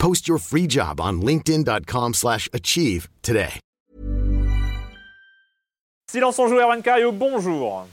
[0.00, 3.60] Post your free job on linkedin.com/achieve slash achieve today.
[6.10, 7.86] Silence en joue, Erwan Cario, bonjour.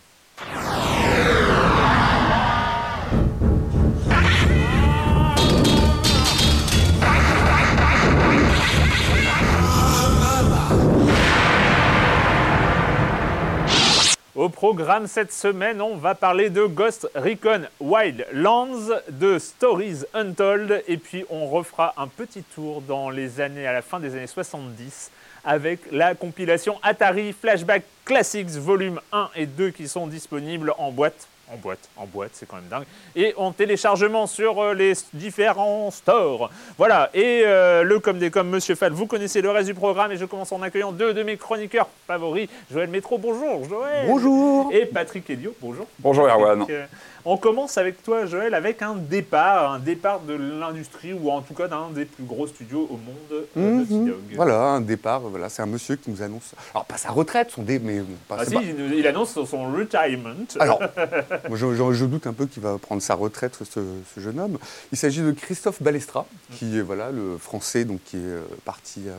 [14.38, 20.98] Au programme cette semaine, on va parler de Ghost Recon Wildlands, de Stories Untold, et
[20.98, 25.10] puis on refera un petit tour dans les années, à la fin des années 70,
[25.44, 31.28] avec la compilation Atari Flashback Classics volume 1 et 2 qui sont disponibles en boîte.
[31.50, 32.84] En boîte, en boîte, c'est quand même dingue.
[33.16, 36.50] Et en téléchargement sur euh, les différents stores.
[36.78, 40.12] Voilà, et euh, le comme des comme Monsieur Fall, vous connaissez le reste du programme
[40.12, 42.50] et je commence en accueillant deux de mes chroniqueurs favoris.
[42.70, 44.08] Joël Métro, bonjour Joël.
[44.08, 44.74] Bonjour.
[44.74, 45.88] Et Patrick Elio, bonjour.
[46.00, 46.66] Bonjour Erwan.
[46.70, 46.86] Euh,
[47.30, 51.54] on commence avec toi, Joël, avec un départ, un départ de l'industrie ou en tout
[51.54, 54.14] cas d'un des plus gros studios au monde, euh, Mhm.
[54.36, 56.54] Voilà, un départ, voilà, c'est un monsieur qui nous annonce.
[56.74, 58.02] Alors, pas sa retraite, son dé, mais.
[58.28, 60.30] pas- Ah si, pas- il, annonce son retirement.
[60.60, 60.80] Alors,
[61.54, 63.82] je, je- je doute un peu qu'il va prendre sa retraite, ce,
[64.16, 64.58] ce jeune homme.
[64.92, 69.04] Il s'agit de Christophe Balestra, qui est voilà, le français donc, qui est euh, parti.
[69.08, 69.12] euh,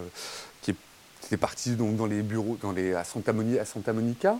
[0.63, 0.77] qui, est,
[1.21, 4.37] qui est parti donc, dans les bureaux dans les, à, Santa Moni- à Santa Monica.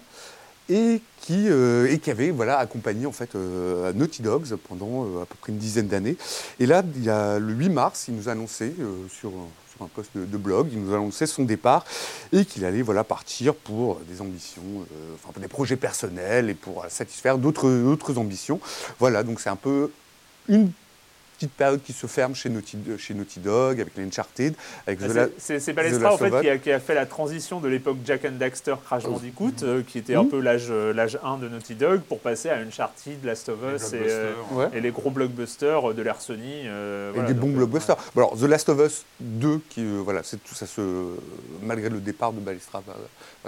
[0.71, 5.23] Et qui, euh, et qui avait voilà, accompagné en fait, euh, Naughty Dogs pendant euh,
[5.23, 6.17] à peu près une dizaine d'années.
[6.61, 8.75] Et là, il y a le 8 mars, il nous a annoncé
[9.11, 9.31] sur,
[9.71, 11.85] sur un poste de, blog, il nous a annoncé son départ
[12.33, 14.63] et qu'il allait voilà, partir pour des ambitions,
[15.15, 18.61] enfin pour des projets personnels et pour satisfaire d'autres ambitions.
[18.99, 19.91] Voilà, donc c'est un peu
[20.49, 20.71] une
[21.39, 24.55] petite période qui se ferme chez Naughty, chez Naughty Dog, avec les Uncharted,
[24.89, 26.41] avec Ah, The c'est- Balestra Last en fait of Us.
[26.41, 29.83] qui a, qui a fait la transition de l'époque Jack and Daxter Crash Bandicoot, euh,
[29.87, 30.31] qui était un Mhm.
[30.31, 33.93] peu l'âge euh, l'âge 1 de Naughty Dog, pour passer à Uncharted, Last of Us
[33.93, 34.67] et, euh, Ouais.
[34.75, 36.63] et les gros blockbusters de l'ère Sony.
[36.67, 37.97] euh, Et voilà, des donc, bons euh, blockbusters.
[38.17, 40.81] Bon, alors, The Last of Us 2, qui, euh, voilà, c'est tout ça se,
[41.63, 42.83] malgré le départ de Balestra,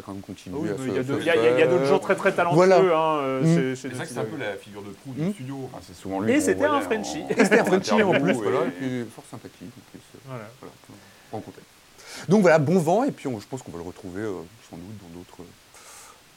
[0.02, 0.56] quand même continuer.
[0.58, 2.76] Ah oui, à se- il y a d'autres gens très très talentueux Voilà.
[2.78, 5.32] hein, euh, chez C'est vrai que c'est un peu la figure de proue du Hmm.
[5.32, 5.56] studio.
[5.72, 6.32] Enfin, c'est souvent lui.
[6.32, 7.22] Et c'était un Frenchie.
[7.24, 9.68] en- Et C'était un Frenchie en plus, et- voilà, et puis fort sympathique.
[9.76, 10.44] en plus, euh, Voilà.
[10.60, 11.42] voilà.
[12.28, 14.32] Donc voilà, bon vent, et puis on- je pense qu'on va le retrouver euh,
[14.68, 15.48] sans doute dans d'autres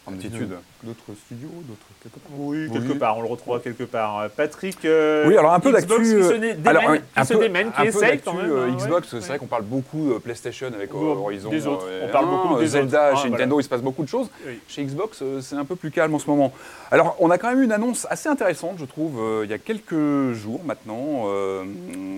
[0.07, 2.31] d'autres studios, d'autres quelque part.
[2.37, 2.71] Oui, Oui.
[2.71, 4.29] quelque part, on le retrouvera quelque part.
[4.35, 6.03] Patrick, euh, Oui, alors un peu Xbox d'actu.
[6.03, 8.33] qui se euh, alors, un qui se peu- démène, qui un peu essaye d'actu, quand
[8.33, 8.51] même.
[8.51, 8.77] euh, hein, ouais.
[8.77, 11.49] Xbox, c'est vrai qu'on parle beaucoup euh, PlayStation avec euh, Horizon.
[11.49, 11.85] des autres.
[11.87, 13.11] euh, On parle un, beaucoup des Zelda, autres.
[13.13, 13.31] Ah, chez voilà.
[13.45, 14.29] Nintendo, il se passe beaucoup de choses.
[14.45, 14.59] Oui.
[14.67, 16.51] Chez Xbox, euh, c'est un peu plus calme en ce moment.
[16.91, 19.53] Alors, on a quand même eu une annonce assez intéressante, je trouve, euh, il y
[19.53, 21.63] a quelques jours maintenant, euh,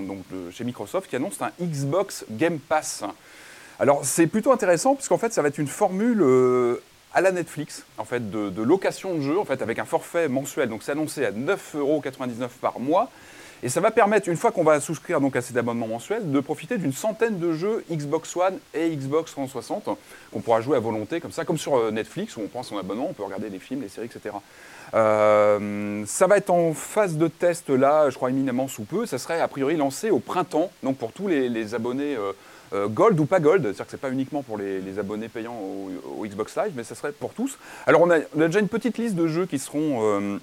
[0.08, 3.04] donc chez Microsoft, qui annonce un Xbox Game Pass.
[3.80, 6.82] Alors, c'est plutôt intéressant, puisqu'en fait, ça va être une formule euh,
[7.16, 10.68] à la Netflix, en fait, de, location de jeux, en fait, avec un forfait mensuel.
[10.68, 13.10] Donc, c'est annoncé à 9,99€ par mois.
[13.64, 16.40] Et ça va permettre, une fois qu'on va souscrire donc à cet abonnement mensuel, de
[16.42, 19.90] profiter d'une centaine de jeux Xbox One et Xbox 360
[20.32, 22.78] qu'on pourra jouer à volonté, comme ça, comme sur euh, Netflix où on prend son
[22.78, 24.36] abonnement, on peut regarder les films, les séries, etc.
[24.94, 29.06] Euh, ça va être en phase de test là, je crois éminemment sous peu.
[29.06, 32.34] Ça serait a priori lancé au printemps, donc pour tous les, les abonnés euh,
[32.76, 36.26] euh, Gold ou pas Gold, c'est-à-dire que c'est pas uniquement pour les, abonnés payants au,
[36.26, 37.58] Xbox Live, mais ça serait pour tous.
[37.88, 40.38] Alors on a, déjà une petite liste de jeux qui seront, euh,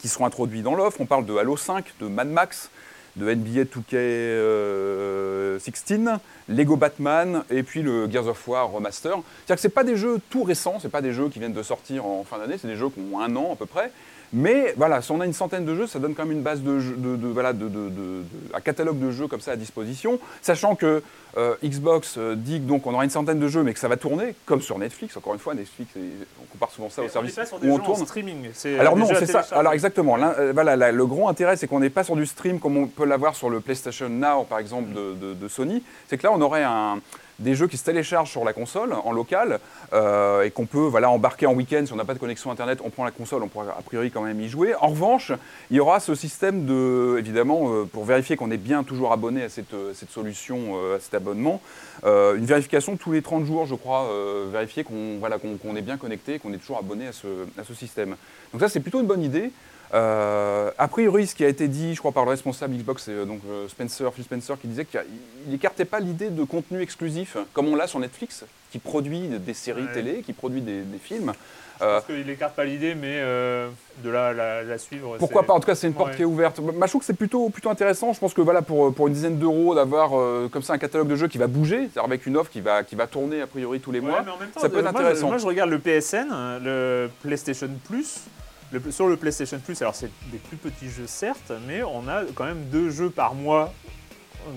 [0.00, 1.00] qui seront introduits dans l'offre.
[1.00, 2.70] On parle de Halo 5, de Mad Max,
[3.16, 6.18] de NBA 2K16,
[6.48, 9.12] Lego Batman et puis le Gears of War Remaster.
[9.12, 11.62] C'est-à-dire que c'est pas des jeux tout récents, c'est pas des jeux qui viennent de
[11.62, 13.92] sortir en fin d'année, c'est des jeux qui ont un an à peu près.
[14.32, 16.60] Mais voilà, si on a une centaine de jeux, ça donne quand même une base
[16.60, 18.22] de, jeux- de, de- voilà, de, de-
[18.52, 21.02] un catalogue de jeux comme ça à disposition, sachant que
[21.38, 23.88] euh, Xbox euh, dit que donc on aura une centaine de jeux, mais que ça
[23.88, 25.16] va tourner comme sur Netflix.
[25.16, 28.04] Encore une fois, Netflix, on compare souvent ça au service où on tourne.
[28.06, 28.48] streaming.
[28.52, 29.44] c'est, Alors euh, non, c'est ça.
[29.52, 30.16] Alors exactement.
[30.18, 33.04] Euh, voilà, le gros intérêt, c'est qu'on n'est pas sur du stream comme on peut
[33.06, 35.82] l'avoir sur le PlayStation Now, par exemple, de Sony.
[36.08, 36.98] C'est que là, on aurait un-
[37.38, 39.60] des jeux qui se téléchargent sur la console en local
[39.92, 41.84] euh, et qu'on peut voilà, embarquer en week-end.
[41.86, 44.10] Si on n'a pas de connexion Internet, on prend la console, on pourra a priori
[44.10, 44.74] quand même y jouer.
[44.80, 45.32] En revanche,
[45.70, 49.42] il y aura ce système de, évidemment, euh, pour vérifier qu'on est bien toujours abonné
[49.44, 51.60] à cette, euh, solution, à cet abonnement,
[52.04, 54.08] une vérification tous les 30 jours, je crois,
[54.50, 57.26] vérifier qu'on voilà, qu'on est bien connecté, qu'on est toujours abonné à ce,
[57.58, 58.16] à ce système.
[58.52, 59.50] Donc ça, c'est plutôt une bonne idée.
[59.94, 63.12] Euh, a priori, ce qui a été dit, je crois, par le responsable Xbox, c'est
[63.12, 65.00] euh, donc euh, Spencer, Phil Spencer, qui disait qu'il
[65.48, 69.82] n'écartait pas l'idée de contenu exclusif, comme on l'a sur Netflix, qui produit des séries
[69.84, 69.92] Ouais.
[69.94, 71.32] télé, qui produit des, des films.
[71.80, 73.68] Je Euh, pense qu'il écarte pas l'idée, mais euh,
[74.02, 75.16] de là la, la suivre.
[75.16, 76.16] pourquoi pas En tout cas, c'est une porte Ouais.
[76.16, 76.60] qui est ouverte.
[76.60, 78.12] Bah, je trouve que c'est plutôt, plutôt intéressant.
[78.12, 81.06] Je pense que voilà, pour, pour une dizaine d'euros, d'avoir euh, comme ça un catalogue
[81.06, 83.46] de jeux qui va bouger, c'est-à-dire avec une offre qui va, qui va tourner a
[83.46, 85.20] priori tous les Ouais, mois, mais en même temps, ça peut être moi, intéressant.
[85.20, 86.26] je- Moi, je regarde le PSN,
[86.64, 88.22] le PlayStation Plus.
[88.72, 92.22] Le- sur le PlayStation Plus, alors c'est des plus petits jeux certes, mais on a
[92.34, 93.72] quand même deux jeux par mois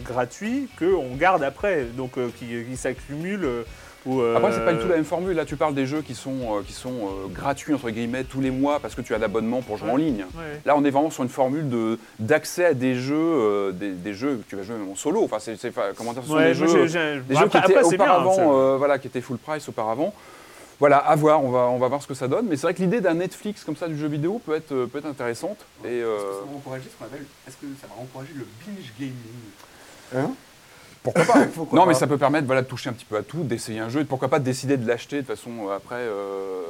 [0.04, 3.46] gratuits qu'on garde après, donc euh, qui, qui s'accumulent.
[3.46, 3.64] euh,
[4.08, 5.36] euh, Après, c'est pas du tout la même formule.
[5.36, 8.42] Là, tu parles des jeux qui sont, euh, qui sont euh, gratuits, entre guillemets, tous
[8.42, 9.94] les mois parce que tu as l'abonnement pour jouer Ouais.
[9.94, 10.26] en ligne.
[10.36, 10.60] ouais.
[10.66, 14.38] Là, on est vraiment sur une formule de- d'accès à des jeux, des, des jeux
[14.38, 15.24] que tu vas jouer même en solo.
[15.24, 15.56] Enfin, c'est,
[15.96, 19.08] comment dire, ce sont Ouais, des jeux, des qui étaient bien, auparavant, euh, voilà, qui
[19.08, 20.14] étaient full price auparavant.
[20.82, 22.48] Voilà, à voir, on va, on va voir ce que ça donne.
[22.48, 24.88] Mais c'est vrai que l'idée d'un Netflix comme ça du jeu vidéo peut être, euh,
[24.88, 25.60] peut être intéressante.
[25.86, 28.34] Et, euh, Est-ce que ça va encourager ce qu'on appelle Est-ce que ça va encourager
[28.36, 29.14] le binge gaming?
[30.16, 30.32] Hein?
[31.04, 31.46] Pourquoi pas?
[31.56, 33.80] Pourquoi Non, mais ça peut permettre voilà, de toucher un petit peu à tout, d'essayer
[33.80, 35.98] un jeu, et pourquoi pas de décider de l'acheter de façon euh, après.
[35.98, 36.64] euh,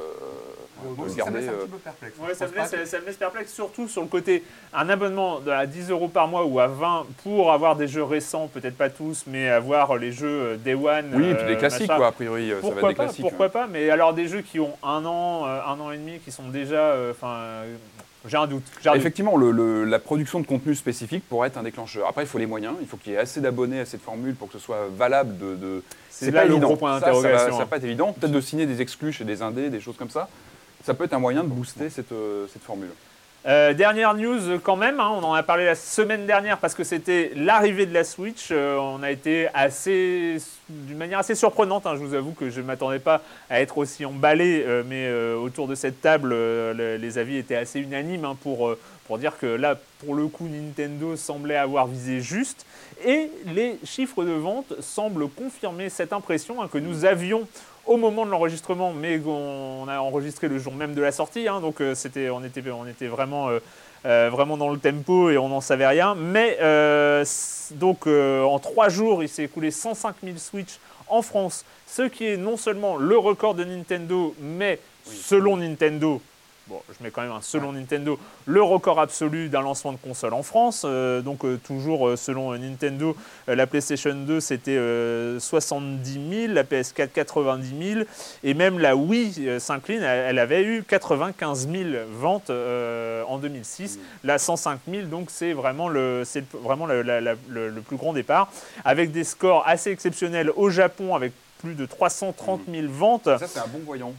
[0.96, 2.16] Moi ça me laisse un euh, petit peu perplexe.
[2.18, 4.42] Ouais, ça, me laisse, ça me laisse perplexe, surtout sur le côté
[4.72, 8.48] un abonnement à 10 euros par mois ou à 20 pour avoir des jeux récents,
[8.52, 11.10] peut-être pas tous, mais avoir les jeux euh, Day One.
[11.14, 11.96] Oui, et euh, puis des classiques, machin.
[11.98, 13.20] quoi, a priori, euh, ça va Pourquoi être des pas, classiques.
[13.22, 13.52] pourquoi ouais.
[13.52, 16.30] pas, mais alors des jeux qui ont un an, euh, un an et demi, qui
[16.32, 17.74] sont déjà, euh, enfin, euh,
[18.28, 18.62] j'ai un doute.
[18.94, 22.06] Effectivement, le- le- la production de contenu spécifique pourrait être un déclencheur.
[22.06, 24.34] Après, il faut les moyens, il faut qu'il y ait assez d'abonnés à cette formule
[24.36, 25.56] pour que ce soit valable de.
[25.56, 26.68] de- C'est là pas le évident.
[26.68, 27.66] gros point Ça, ça va- d'interrogation, Ça va hein.
[27.68, 28.12] pas être évident.
[28.12, 30.28] Peut-être de signer des exclus chez des indés, des choses comme ça.
[30.84, 32.90] Ça peut être un moyen de booster cette, euh, cette formule.
[33.44, 36.74] Euh, dernière news euh, quand même, hein, on en a parlé la semaine dernière parce
[36.74, 38.52] que c'était l'arrivée de la Switch.
[38.52, 40.36] On a été assez,
[40.68, 41.86] d'une manière assez surprenante.
[41.86, 43.20] hein, je vous avoue que je ne m'attendais pas
[43.50, 48.24] à être aussi emballé, mais autour de cette table, le- les avis étaient assez unanimes
[48.24, 48.76] hein, pour,
[49.06, 52.64] pour dire que là, pour le coup, Nintendo semblait avoir visé juste.
[53.04, 57.48] Et les chiffres de vente semblent confirmer cette impression que nous avions
[57.86, 61.60] au moment de l'enregistrement, mais on a enregistré le jour même de la sortie, hein,
[61.60, 63.58] donc euh, c'était, on, était, on était vraiment, euh,
[64.04, 66.14] euh, vraiment dans le tempo et on n'en savait rien.
[66.14, 67.24] Mais euh,
[67.72, 72.26] donc euh, en trois jours, il s'est écoulé 105 000 Switch en France, ce qui
[72.26, 76.20] est non seulement le record de Nintendo, mais selon Nintendo,
[76.68, 80.32] bon, je mets quand même un selon Nintendo, le record absolu d'un lancement de console
[80.34, 80.82] en France.
[80.84, 83.16] Euh, donc euh, toujours euh, selon Nintendo,
[83.46, 88.04] la PlayStation 2 c'était euh, 70 000, la PS4 90 000,
[88.44, 93.98] et même la Wii s'incline, elle, elle avait eu 95 000 ventes en 2006.
[94.24, 96.22] Là 105 000, donc c'est vraiment, le,
[96.62, 98.50] vraiment la- la- le plus grand départ,
[98.84, 103.24] avec des scores assez exceptionnels au Japon, avec plus de 330 000 ventes.
[103.24, 104.12] Ça, c'est un bon voyant.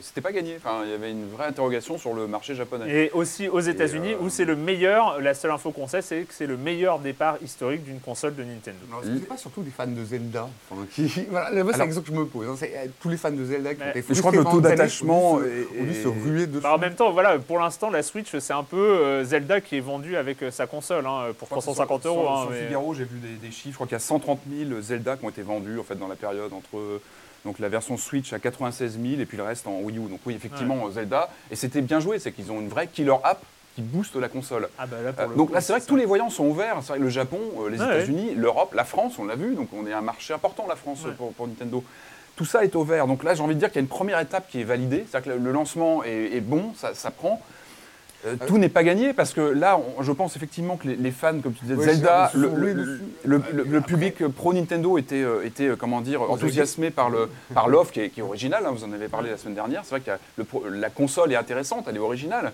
[0.00, 0.56] C'était pas gagné.
[0.56, 2.90] Enfin, il y avait une vraie interrogation sur le marché japonais.
[2.90, 6.22] Et aussi aux États-Unis, euh, où c'est le meilleur, la seule info qu'on sait, c'est
[6.22, 8.78] que c'est le meilleur départ historique d'une console de Nintendo.
[8.90, 11.02] Alors, c'est pas surtout des fans de Zelda enfin, qui...
[11.30, 12.48] Voilà, c'est Alors- la question que je me pose.
[12.48, 14.44] hein, c'est, euh, tous les fans de Zelda qui ont été je crois que le
[14.44, 16.62] taux d'attachement ont dû se- ruer dessus.
[16.62, 19.76] Bah, en même temps, voilà, pour l'instant, la Switch, c'est un peu euh, Zelda qui
[19.76, 22.22] est vendu avec euh, sa console hein, pour Je crois que 350 sur- euros.
[22.22, 23.68] Sur, hein, sur mais- Figaro, j'ai vu des, des chiffres.
[23.72, 26.08] Je crois qu'il y a 130 000 Zelda qui ont été vendus en fait dans
[26.08, 26.61] la période entre
[27.44, 30.08] donc la version Switch à 96 000 et puis le reste en Wii U.
[30.08, 31.28] Donc oui, effectivement, Zelda.
[31.50, 33.42] Et c'était bien joué, c'est qu'ils ont une vraie killer app
[33.74, 34.68] qui booste la console.
[34.78, 35.88] Ah bah là, pour Euh, donc coup, là, c'est vrai que ça.
[35.88, 36.76] tous les voyants sont ouverts.
[36.82, 39.54] C'est vrai que le Japon, euh, les Ouais, États-Unis, l'Europe, la France, on l'a vu.
[39.54, 41.12] Donc on est un marché important, la France, Ouais.
[41.12, 41.82] pour, pour Nintendo.
[42.36, 43.06] Tout ça est ouvert.
[43.06, 45.04] Donc là, j'ai envie de dire qu'il y a une première étape qui est validée.
[45.10, 47.40] C'est-à-dire que le- le lancement est, est bon, ça, ça prend.
[48.24, 51.10] Euh, tout n'est pas gagné parce que là, on- je pense effectivement que les, les
[51.10, 52.48] fans, comme tu disais, Zelda, le,
[53.24, 57.68] le- le public pro Nintendo était, euh, était euh, comment dire, enthousiasmé par le par
[57.68, 58.64] l'offre qui est, qui est originale.
[58.66, 59.82] hein, vous en avez parlé la semaine dernière.
[59.84, 60.10] C'est vrai que
[60.70, 62.52] la, console est intéressante, elle est originale.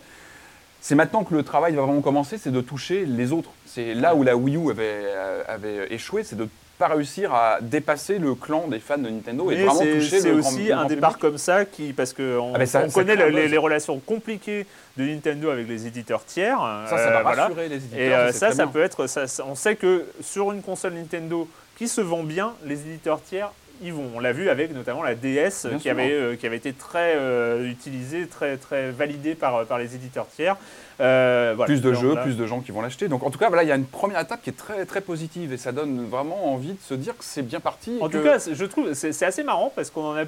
[0.81, 3.51] c'est maintenant que le travail va vraiment commencer, c'est de toucher les autres.
[3.67, 5.05] C'est là où la Wii U avait,
[5.49, 6.49] avait échoué, c'est de
[6.79, 10.31] pas réussir à dépasser le clan des fans de Nintendo et vraiment c'est toucher c'est
[10.31, 11.19] le grand- aussi le un public.
[11.21, 13.17] comme ça qui parce que on, Ah, mais ça- on ça connaît
[13.49, 14.65] les, relations compliquées
[14.97, 16.59] de Nintendo avec les éditeurs tiers.
[16.89, 17.43] Ça, ça euh, va voilà.
[17.45, 17.99] rassurer les éditeurs.
[18.01, 18.73] Et euh, c'est ça, ça bien.
[18.73, 19.07] peut être.
[19.09, 23.21] Ça, ça- on sait que sur une console Nintendo qui se vend bien, les éditeurs
[23.23, 23.51] tiers
[23.83, 24.11] y vont.
[24.15, 25.91] On l'a vu avec notamment la DS Bien qui sûr.
[25.93, 30.27] avait, euh, qui avait été très euh, utilisée, très, très validée par, par les éditeurs
[30.29, 30.57] tiers.
[31.01, 31.67] Euh, voilà.
[31.73, 33.09] plus de jeux, là- plus de gens qui vont l'acheter.
[33.09, 35.01] Donc en tout cas, voilà, il y a une première étape qui est très très
[35.01, 37.99] positive et ça donne vraiment envie de se dire que c'est bien parti.
[38.01, 40.25] En tout cas, je trouve c'est c'est assez marrant parce qu'on en a.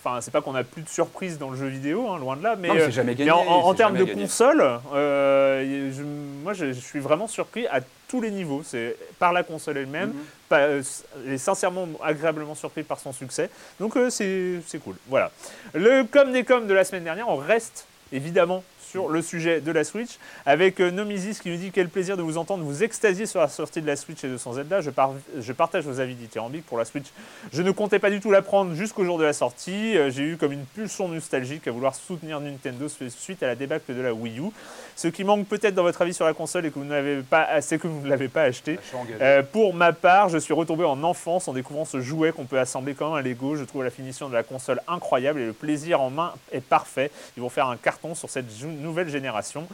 [0.00, 2.42] Enfin, c'est pas qu'on a plus de surprises dans le jeu vidéo, hein, loin de
[2.44, 4.22] là, mais, Non, euh, en, en- en c'est termes de gagné.
[4.22, 4.62] console,
[4.94, 6.02] euh, je-
[6.44, 8.62] moi je, je suis vraiment surpris à tous les niveaux.
[8.64, 10.24] C'est par la console elle-même, Mhm.
[10.48, 10.82] pas- euh,
[11.26, 13.50] et sincèrement agréablement surpris par son succès.
[13.78, 14.96] Donc euh, c'est c'est cool.
[15.08, 15.30] Voilà.
[15.74, 19.70] Le com des coms de la semaine dernière, on reste évidemment sur le sujet de
[19.72, 23.26] la Switch, avec euh, Nomisis qui nous dit quel plaisir de vous entendre vous extasier
[23.26, 24.80] sur la sortie de la Switch et de son Zelda.
[24.80, 27.06] Je, par- je partage vos avis dithyrambiques pour la Switch.
[27.52, 29.96] Je ne comptais pas du tout la prendre jusqu'au jour de la sortie.
[29.96, 33.94] Euh, J'ai eu comme une pulsion nostalgique à vouloir soutenir Nintendo suite à la débâcle
[33.94, 34.50] de la Wii U.
[34.96, 37.60] Ce qui manque peut-être dans votre avis sur la console et que vous n'avez pas,
[37.60, 38.78] c'est que vous ne l'avez pas acheté.
[39.20, 42.58] Euh, pour ma part, je suis retombé en enfance en découvrant ce jouet qu'on peut
[42.58, 43.54] assembler comme un Lego.
[43.56, 47.10] Je trouve la finition de la console incroyable et le plaisir en main est parfait.
[47.36, 48.50] Ils vont faire un carton sur cette
[48.82, 49.66] nouvelle génération.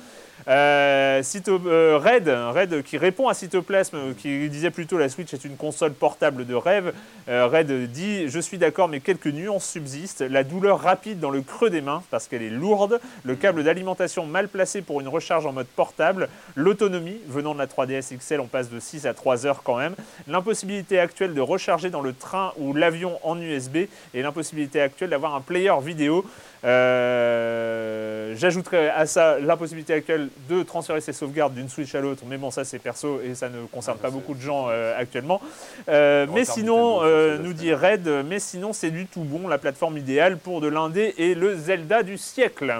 [0.48, 5.44] Euh, euh, Red, Red qui répond à Cytoplasme, euh, qui disait plutôt la Switch est
[5.44, 6.92] une console portable de rêve.
[7.26, 10.22] Red dit Je suis d'accord, mais quelques nuances subsistent.
[10.22, 13.00] La douleur rapide dans le creux des mains parce qu'elle est lourde.
[13.24, 16.28] Le câble d'alimentation mal placé pour une recharge en mode portable.
[16.54, 19.94] L'autonomie, venant de la 3DS XL, on passe de 6 à 3 heures quand même.
[20.26, 23.76] L'impossibilité actuelle de recharger dans le train ou l'avion en USB.
[24.12, 26.24] Et l'impossibilité actuelle d'avoir un player vidéo.
[26.64, 32.36] Euh, J'ajouterais à ça l'impossibilité actuelle de transférer ses sauvegardes d'une Switch à l'autre, mais
[32.36, 35.40] bon, ça c'est perso et ça ne concerne Ah, pas beaucoup de gens euh, actuellement.
[35.88, 39.98] Euh, mais sinon, euh, nous dit Red, mais sinon c'est du tout bon, la plateforme
[39.98, 42.74] idéale pour de l'indé et le Zelda du siècle.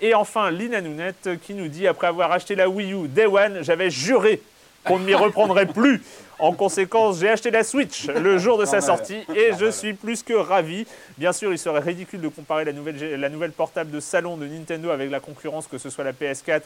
[0.00, 3.62] Et enfin, Lina Nounette qui nous dit après avoir acheté la Wii U Day One,
[3.62, 4.42] j'avais juré
[4.86, 6.02] qu'on ne m'y reprendrait plus.
[6.38, 10.22] En conséquence, j'ai acheté la Switch le jour de sa sortie et je suis plus
[10.22, 10.86] que ravi.
[11.16, 14.36] Bien sûr, il serait ridicule de comparer la nouvelle, gé- la nouvelle portable de salon
[14.36, 16.60] de Nintendo avec la concurrence, que ce soit la PS4, Ouais, c'est clair.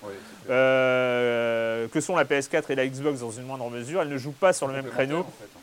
[0.51, 4.03] euh, que sont la PS4 et la Xbox dans une moindre mesure.
[4.03, 5.21] Elles ne jouent pas sur le même créneau.
[5.21, 5.61] En fait, hein.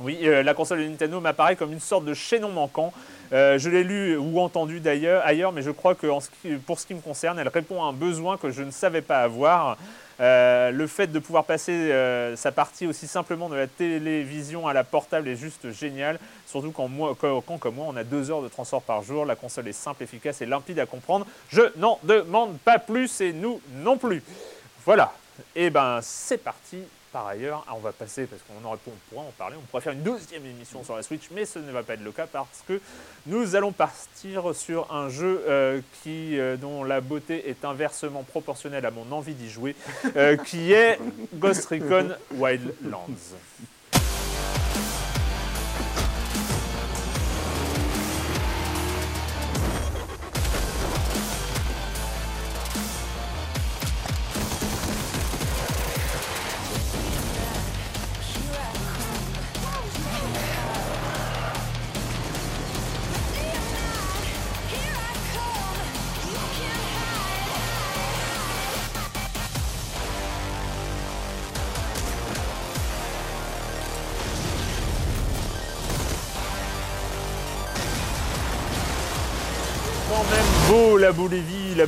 [0.00, 2.92] Oui, euh, la console de Nintendo m'apparaît comme une sorte de chaînon manquant.
[3.32, 6.52] Euh, je l'ai lu ou entendu d'ailleurs ailleurs, mais je crois que en ce qui-
[6.54, 9.18] pour ce qui me concerne, elle répond à un besoin que je ne savais pas
[9.20, 9.76] avoir.
[10.20, 14.72] Euh, le fait de pouvoir passer euh, sa partie aussi simplement de la télévision à
[14.72, 16.18] la portable est juste génial.
[16.46, 16.88] Surtout quand,
[17.58, 19.24] comme moi, on a deux heures de transport par jour.
[19.24, 21.26] La console est simple, efficace et limpide à comprendre.
[21.48, 24.22] Je n'en demande pas plus et nous non plus.
[24.84, 25.12] Voilà.
[25.54, 26.78] Et ben c'est parti.
[27.18, 29.56] Par ailleurs, ah, on va passer parce qu'on aurait on pourrait en parler.
[29.58, 32.04] On pourrait faire une deuxième émission sur la Switch, mais ce ne va pas être
[32.04, 32.80] le cas parce que
[33.26, 38.92] nous allons partir sur un jeu euh, euh, dont la beauté est inversement proportionnelle à
[38.92, 39.74] mon envie d'y jouer,
[40.14, 41.00] euh, qui est
[41.34, 43.08] Ghost Recon Wildlands.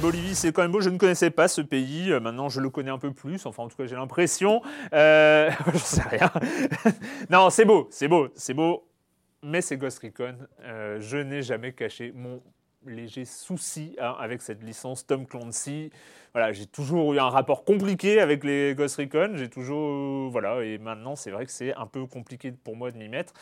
[0.00, 0.34] Bolivie.
[0.34, 0.80] C'est quand même beau.
[0.80, 2.10] Je ne connaissais pas ce pays.
[2.10, 3.44] Euh, Maintenant, je le connais un peu plus.
[3.46, 4.62] Enfin, en tout cas, j'ai l'impression.
[4.92, 5.50] Euh...
[5.72, 6.30] je sais rien.
[7.30, 8.86] non, c'est beau, c'est beau, c'est beau.
[9.42, 10.36] Mais c'est Ghost Recon.
[10.64, 12.42] Euh, je n'ai jamais caché mon
[12.86, 15.90] léger souci hein, avec cette licence Tom Clancy.
[16.32, 19.32] Voilà, j'ai toujours eu un rapport compliqué avec les Ghost Recon.
[19.34, 22.96] J'ai toujours, voilà, et maintenant c'est vrai que c'est un peu compliqué pour moi de
[22.96, 23.32] m'y mettre.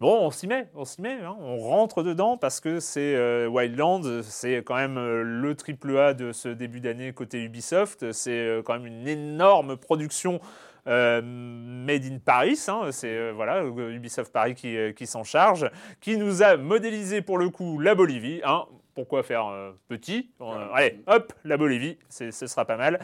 [0.00, 3.46] Bon, on s'y met, on s'y met, hein, on rentre dedans parce que c'est euh,
[3.48, 8.12] Wildlands, c'est quand même euh, le triple A de ce début d'année côté Ubisoft.
[8.12, 10.40] C'est euh, quand même une énorme production
[10.88, 12.58] euh, made in Paris.
[12.68, 15.70] hein, c'est euh, voilà Ubisoft Paris qui, qui s'en charge,
[16.00, 18.40] qui nous a modélisé pour le coup la Bolivie.
[18.44, 18.64] hein.
[18.94, 20.30] pourquoi faire euh, petit?
[20.40, 22.98] Euh, Allez, hop, la Bolivie, ce sera pas mal.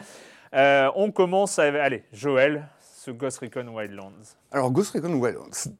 [0.53, 4.11] Euh, on commence avec, allez, Joël, ce Ghost Recon Wildlands.
[4.51, 5.71] Alors, Ghost Recon Wildlands.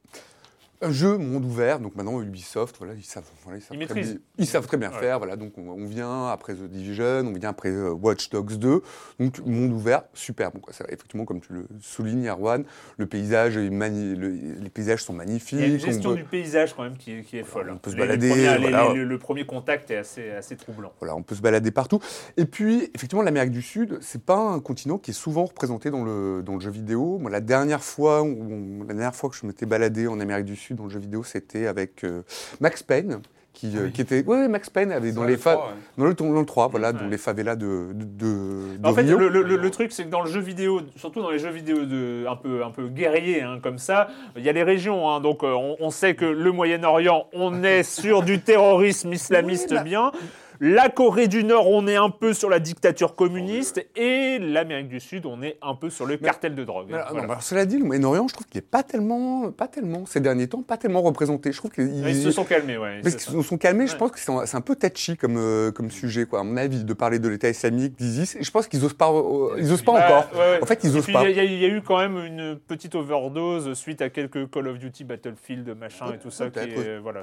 [0.84, 4.00] Un jeu monde ouvert, donc maintenant Ubisoft, voilà, ils savent, voilà, ils savent, Ils très,
[4.00, 4.98] bien, ils savent très bien Ouais.
[4.98, 5.18] faire.
[5.18, 8.82] Voilà, donc on, on vient après The Division, on vient après euh, Watch Dogs 2,
[9.20, 10.50] donc monde ouvert, super.
[10.50, 12.64] Bon, quoi, ça, effectivement, comme tu le soulignes, Erwan,
[12.96, 15.52] le paysage, est mani- le- les paysages sont magnifiques.
[15.52, 17.44] Il y a une on gestion peut- du paysage quand même qui est, qui est
[17.44, 17.70] folle.
[17.72, 18.92] On peut se Les- les balader, premiers- les- voilà.
[18.92, 20.92] les- le premier contact est assez, assez troublant.
[20.98, 22.00] Voilà, on peut se balader partout.
[22.36, 26.02] Et puis, effectivement, l'Amérique du Sud, c'est pas un continent qui est souvent représenté dans
[26.04, 27.18] le, dans le jeu vidéo.
[27.18, 30.56] Moi, la dernière fois, où la dernière fois que je m'étais baladé en Amérique du
[30.56, 32.22] Sud dans le jeu vidéo, c'était avec euh,
[32.60, 33.20] Max Payne.
[33.54, 34.24] Qui, euh, qui était.
[34.26, 37.18] Oui, Max Payne avait dans les fa- dans le, dans le 3, voilà, dans les
[37.18, 39.18] favelas de, de, de- de En fait, Rio.
[39.18, 41.50] le, le- le- le truc, c'est que dans le jeu vidéo, surtout dans les jeux
[41.50, 45.10] vidéo de, un, peu, un peu guerriers, hein, comme ça, il y a les régions.
[45.10, 49.72] hein, donc, euh, on, on sait que le Moyen-Orient, on est sur du terrorisme islamiste
[49.76, 50.12] Oui, bien.
[50.64, 53.84] La Corée du Nord, on est un peu sur la dictature communiste.
[53.96, 56.86] Et l'Amérique du Sud, on est un peu sur le cartel de drogue.
[56.92, 57.26] Alors, Voilà.
[57.26, 60.20] non, alors, cela dit, le Moyen-Orient, je trouve qu'il n'est pas tellement, pas tellement, ces
[60.20, 61.50] derniers temps, pas tellement représenté.
[61.50, 63.00] Je trouve qu'ils Ils se sont calmés, ouais.
[63.02, 65.90] Parce qu'ils se sont calmés, je pense que c'est un, peu touchy comme, euh, comme
[65.90, 68.36] sujet, quoi, à mon avis, de parler de l'État islamique, d'ISIS.
[68.40, 70.38] Je pense qu'ils osent pas, euh, ils osent pas Bah, encore.
[70.38, 70.60] ouais.
[70.62, 71.28] En fait, ils Et osent puis, pas.
[71.28, 74.48] Il y, a- il y a eu quand même une petite overdose suite à quelques
[74.48, 76.50] Call of Duty, Battlefield, machin et tout ça.
[76.50, 77.20] Qui est, voilà.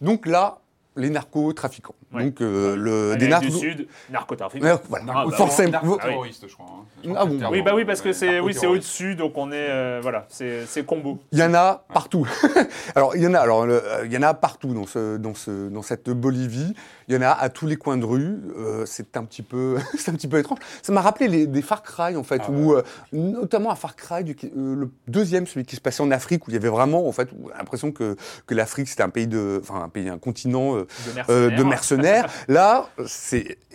[0.00, 0.60] Donc là,
[0.98, 1.94] les narcotrafiquants.
[2.12, 2.24] Ouais.
[2.24, 3.46] Donc euh, le, des narcos.
[3.46, 4.62] du Sud, narcotrafic.
[4.62, 5.70] Ouais, voilà, Ah, bah, forcément.
[5.72, 6.66] Narco-terroriste, je crois.
[7.06, 7.12] hein.
[7.16, 7.38] Ah bon.
[7.50, 10.84] Oui, bah oui, parce que c'est oui, au-dessus, donc on est euh, voilà, c'est c'est
[10.84, 11.18] combo.
[11.32, 12.26] Il y en a partout.
[12.94, 15.16] alors il y en a, alors le- euh, il y en a partout dans ce,
[15.16, 16.74] dans ce, dans cette Bolivie.
[17.08, 18.38] Il y en a à tous les coins de rue.
[18.58, 20.58] Euh, c'est un petit peu, c'est un petit peu étrange.
[20.82, 23.96] Ça m'a rappelé les, des Far Cry en fait, Ah où euh, notamment un Far
[23.96, 26.68] Cry, du, euh, le deuxième, celui qui se passait en Afrique, où il y avait
[26.68, 30.18] vraiment en fait l'impression que que l'Afrique c'était un pays de, enfin un pays, un
[30.18, 31.58] continent euh, De euh, mercenaires.
[31.58, 32.30] de mercenaires.
[32.48, 32.88] Là,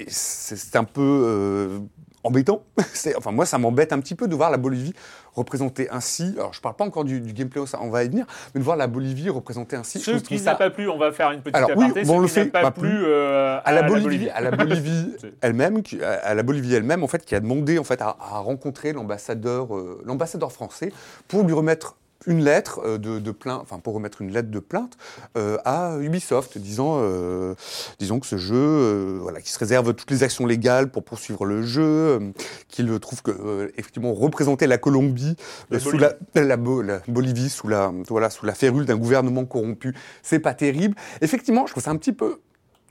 [0.08, 1.80] c'est un peu euh,
[2.24, 2.64] embêtant.
[3.18, 4.94] Enfin, moi, ça m'embête un petit peu de voir la Bolivie
[5.36, 6.34] représentée ainsi.
[6.38, 8.64] Alors, je parle pas encore du, du gameplay, ça, on va y venir, mais de
[8.66, 10.00] voir la Bolivie représentée ainsi.
[10.00, 12.18] Ce qui ça- n'a pas plu, on va faire une petite Alors, oui, aparté, bon,
[12.18, 13.04] on le fait, pas pas plu plus.
[13.06, 17.08] euh, à la Bolivie, à la Bolivie elle-même, qui- à à la Bolivie elle-même, en
[17.08, 20.92] fait, qui a demandé en fait à, à rencontrer l'ambassadeur, euh, l'ambassadeur français
[21.28, 21.96] pour lui remettre
[22.28, 24.98] une lettre euh, de, de plainte, enfin pour remettre une lettre de plainte
[25.38, 27.56] euh, à Ubisoft, disant, euh,
[28.00, 31.46] disons que ce jeu, euh, voilà, qui se réserve toutes les actions légales pour poursuivre
[31.46, 32.34] le jeu,
[32.68, 35.36] qu'il trouve que effectivement représenter la Colombie
[35.70, 40.40] La sous la, la Bolivie sous la, voilà, sous la férule d'un gouvernement corrompu, c'est
[40.40, 40.96] pas terrible.
[41.22, 42.40] Effectivement, je trouve ça un petit peu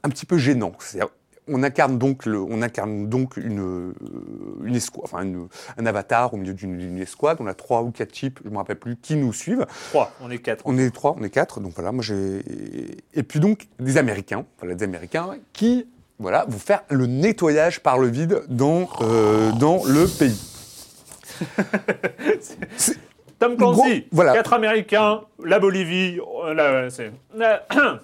[0.04, 0.72] un petit peu gênant.
[1.48, 3.92] On incarne donc, le, on incarne donc une, euh,
[4.64, 7.38] une escouade, enfin une- un avatar au milieu d'une escouade.
[7.40, 9.66] On a trois ou quatre types, je ne me rappelle plus, qui nous suivent.
[9.90, 10.62] Trois, on est quatre.
[10.66, 11.58] On est trois, on est quatre.
[11.60, 12.42] Donc voilà, moi j'ai.
[13.14, 15.88] Et puis donc des Américains, voilà, des Américains qui,
[16.20, 20.40] voilà, vont faire le nettoyage par le vide dans, euh, dans le pays.
[23.42, 24.32] Tom Clancy, Gros, voilà.
[24.32, 27.12] quatre Américains, la Bolivie, euh, là, c'est.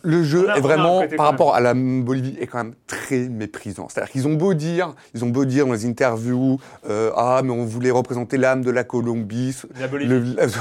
[0.02, 3.88] Le jeu est vraiment, par rapport à la Bolivie, est quand même très méprisant.
[3.88, 7.50] C'est-à-dire qu'ils ont beau dire, ils ont beau dire dans les interviews, euh, ah mais
[7.52, 9.56] on voulait représenter l'âme de la Colombie.
[9.80, 10.34] La Bolivie.
[10.34, 10.54] Le- Alors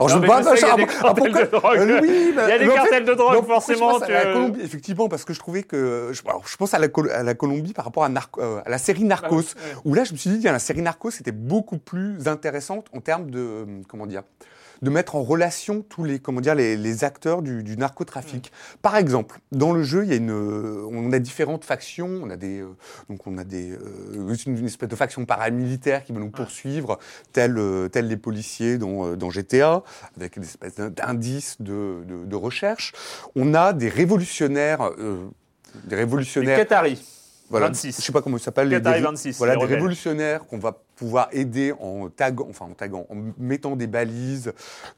[0.00, 1.76] Non, je pas, je sais, il y a des cartels de drogue.
[1.78, 3.98] Euh, oui, Il y a des mais en cartels de drogue, non, pourquoi forcément, Je
[4.00, 6.78] pense à la Colombie, effectivement, parce que je trouvais que je, alors, je pense à
[6.78, 9.58] la, Col- à la Colombie par rapport à, Narco- euh, à la série Narcos, Ah,
[9.74, 9.76] ouais.
[9.84, 13.30] où là je me suis dit, la série Narcos était beaucoup plus intéressante en termes
[13.30, 14.13] de euh, comment dire
[14.82, 18.52] de mettre en relation tous les, comment dire, les, les acteurs du, du narcotrafic.
[18.82, 22.20] Par exemple, dans le jeu, il y a une, euh, on a différentes factions.
[22.22, 22.68] On a des, euh,
[23.08, 26.98] donc on a des, euh, une, espèce de faction paramilitaire qui va nous poursuivre,
[27.32, 29.82] tels euh, tels les policiers dans, dans GTA,
[30.16, 32.92] avec des espèces d'indices de, de, de recherche.
[33.34, 36.58] On a des révolutionnaires, des Les révolutionnaires.
[36.58, 37.13] Qataris.
[37.50, 37.96] Voilà, 26.
[38.00, 38.68] Je sais pas comment ils s'appellent.
[38.68, 42.74] les- Qatari des- 26, Voilà, des révolutionnaires qu'on va pouvoir aider en taguant, enfin en
[42.74, 44.52] taguant, en mettant des balises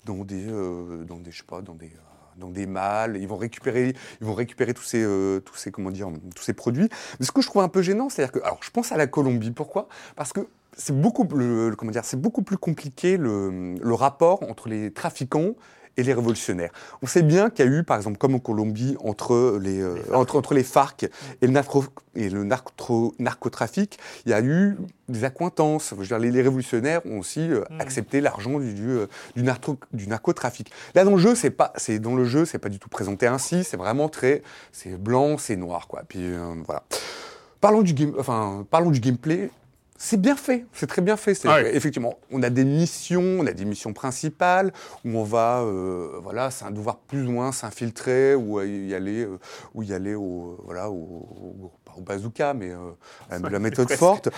[0.05, 3.17] dans des, euh, dans des, je sais pas, dans des, euh, dans des malles.
[3.21, 6.53] Ils vont récupérer, ils vont récupérer tous ces, euh, tous ces, comment dire, tous ces
[6.53, 6.89] produits.
[7.19, 9.07] Mais ce que je trouve un peu gênant, c'est-à-dire que, alors, je pense à la
[9.07, 9.51] Colombie.
[9.51, 9.89] Pourquoi?
[10.17, 10.41] Parce que
[10.77, 14.93] c'est beaucoup, le, le- comment dire, c'est beaucoup plus compliqué le, le rapport entre les
[14.93, 15.55] trafiquants
[15.97, 16.71] et les révolutionnaires.
[17.03, 19.97] On sait bien qu'il y a eu, par exemple, comme en Colombie, entre les, euh,
[20.13, 21.05] entre, entre les FARC
[21.41, 24.77] et le, narco, et le narco- narcotrafic, il y a eu
[25.09, 25.91] des accointances.
[25.91, 27.81] Je veux dire, les, les révolutionnaires ont aussi euh, Mm.
[27.81, 30.71] accepté l'argent du, du, euh, du, narco- du narcotrafic.
[30.95, 33.27] Là, dans le jeu, c'est pas, c'est dans le jeu, c'est pas du tout présenté
[33.27, 33.65] ainsi.
[33.65, 36.03] C'est vraiment très, c'est blanc, c'est noir, quoi.
[36.09, 36.83] Puis euh, voilà.
[37.61, 39.51] Parlons du game, enfin, parlons du gameplay.
[39.99, 41.35] C'est bien fait, c'est très bien fait.
[41.75, 44.73] Effectivement, on a des missions, on a des missions principales
[45.05, 49.25] où on va, euh, voilà, c'est un devoir plus ou moins s'infiltrer ou y aller,
[49.25, 49.39] euh,
[49.75, 52.91] ou y aller au, voilà, au, au- pas au bazooka, mais euh,
[53.31, 54.29] à la méthode forte.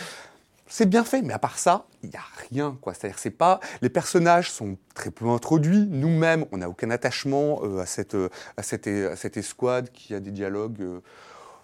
[0.69, 2.77] c'est bien fait, mais à part ça, il n'y a rien.
[2.81, 2.95] quoi.
[2.95, 3.59] C'est-à-dire, c'est pas.
[3.83, 5.87] Les personnages sont très peu introduits.
[5.91, 10.15] Nous-mêmes, on n'a aucun attachement euh, à, cette, euh, à, cette, à cette escouade qui
[10.15, 11.01] a des dialogues euh,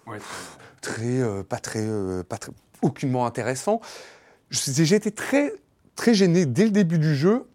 [0.07, 0.17] Ouais,
[0.81, 3.81] très, euh, pas très, euh, pas très, aucunement intéressants.
[4.49, 5.53] Je- J'ai été très,
[5.95, 7.45] très gêné dès le début du jeu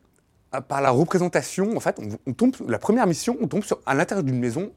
[0.55, 1.77] euh, par la représentation.
[1.77, 4.73] En fait, on, on tombe la première mission, on tombe sur, à l'intérieur d'une maison.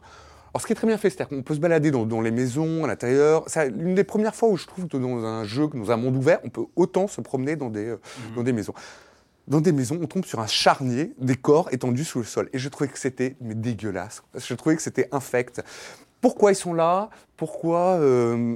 [0.54, 2.30] Alors, ce qui est très bien fait, c'est-à-dire qu'on peut se balader dans, dans les
[2.30, 3.44] maisons, à l'intérieur.
[3.48, 6.16] C'est une des premières fois où je trouve que dans un jeu, dans un monde
[6.16, 8.00] ouvert, on peut autant se promener dans des, euh,
[8.36, 8.74] dans des maisons.
[9.48, 12.50] Dans des maisons, on tombe sur un charnier, des corps étendus sous le sol.
[12.54, 14.22] Et je trouvais que c'était dégueulasse.
[14.38, 15.62] Je trouvais que c'était infect.
[16.22, 17.10] Pourquoi ils sont là?
[17.36, 18.56] Pourquoi euh,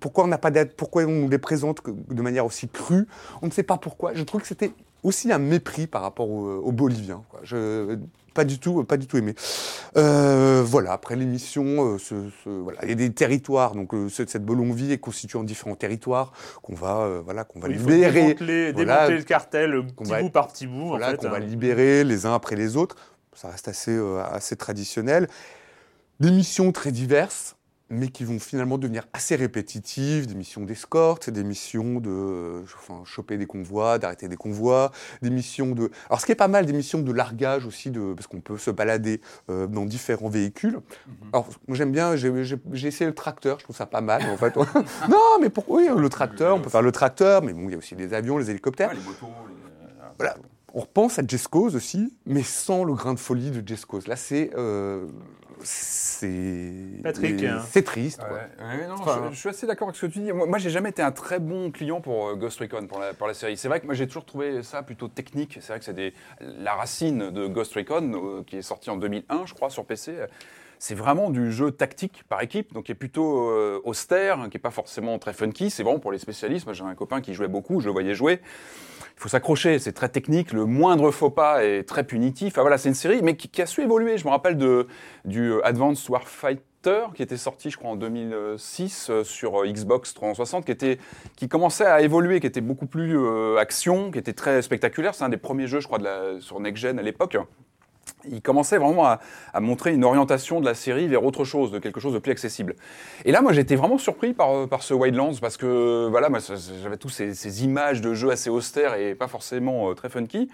[0.00, 3.06] pourquoi on n'a pas d'aide Pourquoi on nous les présente de manière aussi crue?
[3.42, 4.14] On ne sait pas pourquoi.
[4.14, 4.72] Je trouve que c'était
[5.02, 7.22] aussi un mépris par rapport aux, aux Boliviens.
[7.30, 7.40] quoi.
[7.42, 7.98] Je,
[8.32, 9.34] pas du tout, pas du tout aimé.
[9.96, 10.92] Euh, voilà.
[10.92, 13.74] Après l'émission, euh, ce- ce- voilà, il y a des territoires.
[13.74, 17.60] Donc euh, ce- cette Bolonvie est constituée en différents territoires qu'on va, euh, voilà, qu'on
[17.60, 18.22] va Il faut libérer.
[18.22, 18.94] démanteler, Voilà.
[18.96, 20.88] démanteler le cartel Qu'on petit va- bout par petit bout.
[20.88, 21.40] Voilà, en fait, qu'on va hein.
[21.40, 22.96] libérer les uns après les autres.
[23.34, 25.28] Ça reste assez, euh, assez traditionnel.
[26.20, 27.53] Des missions très diverses,
[27.90, 30.26] mais qui vont finalement devenir assez répétitives.
[30.26, 34.90] Des missions d'escorte, des missions de enfin, choper des convois, d'arrêter des convois,
[35.22, 35.90] des missions de...
[36.08, 38.14] Alors ce qui est pas mal, des missions de largage aussi, de...
[38.14, 39.20] parce qu'on peut se balader
[39.50, 40.80] euh, dans différents véhicules.
[41.32, 42.30] Alors moi j'aime bien, j'ai
[42.88, 44.56] essayé le tracteur, je trouve ça pas mal en fait.
[45.08, 47.74] non, mais pourquoi Oui, le tracteur, on peut faire le tracteur, mais bon, il y
[47.74, 48.92] a aussi les avions, les hélicoptères.
[48.92, 49.54] Les motos, les-
[50.04, 50.36] euh, Voilà.
[50.76, 54.08] On repense à Cause aussi, mais sans le grain de folie de Cause.
[54.08, 54.50] Là, c'est.
[54.56, 55.06] euh,
[55.62, 56.72] c'est.
[57.02, 57.60] Patrick, hein.
[57.70, 58.18] C'est triste.
[58.18, 58.28] quoi.
[58.30, 60.32] Ouais, ouais, non, Enfin, je, je suis assez d'accord avec ce que tu dis.
[60.32, 63.14] Moi, moi, j'ai jamais été un très bon client pour euh, Ghost Recon, pour la,
[63.14, 63.56] pour la série.
[63.56, 65.58] C'est vrai que moi, j'ai toujours trouvé ça plutôt technique.
[65.60, 68.96] C'est vrai que c'est des- la racine de Ghost Recon, euh, qui est sorti en
[68.96, 70.12] 2001, je crois, sur PC.
[70.80, 74.56] C'est vraiment du jeu tactique par équipe, donc qui est plutôt euh, austère, hein, qui
[74.58, 75.70] est pas forcément très funky.
[75.70, 76.66] C'est vraiment pour les spécialistes.
[76.66, 78.40] Moi, j'ai un copain qui jouait beaucoup, je le voyais jouer.
[79.16, 80.52] Il faut s'accrocher, c'est très technique.
[80.52, 82.54] Le moindre faux pas est très punitif.
[82.54, 84.18] Enfin, voilà, c'est une série, mais qui, a su évoluer.
[84.18, 84.88] Je me rappelle de,
[85.24, 90.12] du euh, Advanced Warfighter qui était sorti, je crois, en 2006 euh, sur euh, Xbox
[90.12, 90.98] 360, qui, était,
[91.36, 93.16] qui commençait à évoluer, qui était beaucoup plus
[93.56, 95.14] action, qui était très spectaculaire.
[95.14, 97.38] C'est un des premiers jeux, je crois, de la, sur Next Gen à l'époque.
[98.30, 99.20] Il commençait vraiment à,
[99.52, 102.32] à montrer une orientation de la série vers autre chose, de quelque chose de plus
[102.32, 102.74] accessible.
[103.24, 106.28] Et là, moi, j'étais vraiment surpris par, euh, par ce Wildlands parce que voilà,
[106.82, 110.48] j'avais tous ces, ces images de jeux assez austères et pas forcément euh, très funky.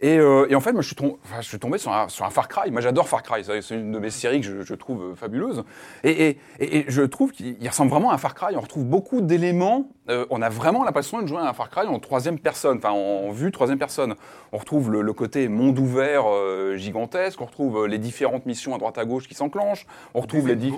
[0.00, 2.08] Et, euh, et en fait, moi, je suis, tom- enfin, je suis tombé sur un,
[2.08, 2.70] sur un Far Cry.
[2.70, 3.44] Moi, j'adore Far Cry.
[3.44, 5.64] C'est une de mes séries que je, je trouve euh, fabuleuse.
[6.02, 8.56] Et, et- et- et je trouve qu'il il ressemble vraiment à un Far Cry.
[8.56, 9.88] On retrouve beaucoup d'éléments.
[10.10, 12.90] Euh, on a vraiment l'impression de jouer à un Far Cry en troisième personne, enfin
[12.90, 14.14] en, vue troisième personne.
[14.52, 17.40] On retrouve le, le côté monde ouvert euh, gigantesque.
[17.40, 19.86] On retrouve les différentes missions à droite à gauche qui s'enclenchent.
[20.12, 20.72] On retrouve les di-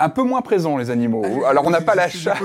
[0.00, 1.24] un peu moins présents les animaux.
[1.46, 2.38] Alors on n'a pas la chasse.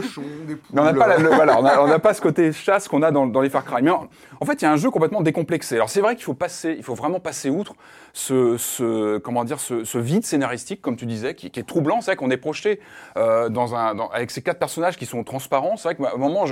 [0.74, 3.12] On n'a pas, la- le- voilà, on a- on pas ce côté chasse qu'on a
[3.12, 3.82] dans, dans les Far Cry.
[3.84, 4.08] Mais en,
[4.42, 5.76] en fait, il y a un jeu complètement décomplexé.
[5.76, 7.76] Alors c'est vrai qu'il faut passer, il faut vraiment passer outre
[8.14, 12.02] ce, ce- comment dire, ce, ce vide scénaristique, comme tu disais, qui, qui est troublant.
[12.02, 12.80] C'est vrai qu'on est projeté
[13.18, 15.78] euh, dans un, dans- avec ces quatre personnages qui sont transparents.
[15.78, 16.46] C'est vrai qu'à un moment,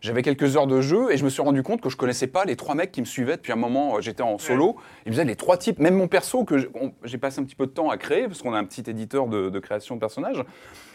[0.00, 2.44] j'avais quelques heures de jeu et je me suis rendu compte que je connaissais pas
[2.44, 3.96] les trois mecs qui me suivaient depuis un moment.
[3.96, 4.76] euh, J'étais en solo.
[5.04, 6.56] Ils me disaient les trois types, même mon perso que
[7.04, 9.26] j'ai- passé un petit peu de temps à créer parce qu'on a un petit éditeur
[9.26, 10.37] de, de création de personnages.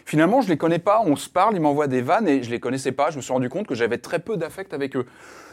[0.06, 2.60] Finalement, je les connais pas, on se parle, ils m'envoient des vannes et je les
[2.60, 3.10] connaissais pas.
[3.10, 5.06] Je me suis rendu compte que j'avais très peu d'affect avec eux.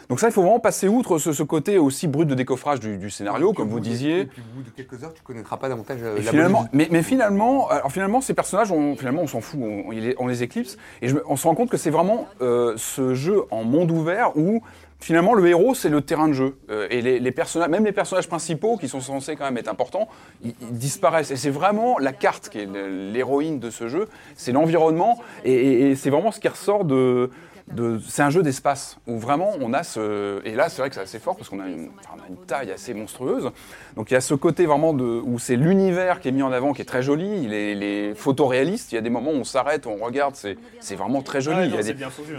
[0.10, 2.98] Donc ça, il faut vraiment passer outre ce, ce côté aussi brut de décoffrage du,
[2.98, 4.26] du scénario, comme vous disiez.
[4.26, 7.02] Puis au bout de quelques heures, tu connaîtras pas davantage euh, la finalement, mais, mais
[7.02, 9.86] finalement, alors finalement, ces personnages, on, finalement, on s'en fout, on,
[10.20, 13.44] on les- éclipse, et je on se rend compte que c'est vraiment euh, ce jeu
[13.52, 14.62] en monde ouvert où
[15.02, 17.92] finalement le héros c'est le terrain de jeu, Euh, et les, les personnages, même les
[17.92, 20.08] personnages principaux qui sont censés quand même être importants,
[20.44, 21.32] ils, ils disparaissent.
[21.32, 22.70] Et c'est vraiment la carte qui est
[23.12, 27.30] l'héroïne de ce jeu, c'est l'environnement, et, et- et c'est vraiment ce qui ressort de
[27.68, 30.96] de- c'est un jeu d'espace où vraiment on a ce et là c'est vrai que
[30.96, 33.50] c'est assez fort parce qu'on a une, enfin, on a une taille assez monstrueuse.
[33.96, 36.52] Donc il y a ce côté vraiment de où c'est l'univers qui est mis en
[36.52, 37.30] avant qui est très joli.
[37.44, 40.36] Il est, il est photoréaliste il y a des moments où on s'arrête on regarde
[40.36, 41.60] c'est vraiment très joli.
[41.68, 41.94] Il y a des-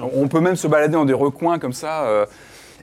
[0.04, 0.10] hein.
[0.14, 2.26] on peut même se balader dans des recoins comme ça euh,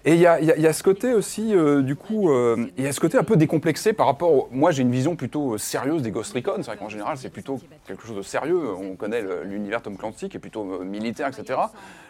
[0.05, 2.83] et il y a, y y a ce côté aussi, euh, du coup, euh, il
[2.83, 4.31] y a ce côté un peu décomplexé par rapport.
[4.31, 6.53] au- moi, j'ai une vision plutôt euh, sérieuse des Ghost Recon.
[6.57, 8.61] C'est vrai qu'en général, c'est plutôt quelque chose de sérieux.
[8.81, 11.59] On connaît l'univers Tom Clancy qui est plutôt euh, militaire, etc.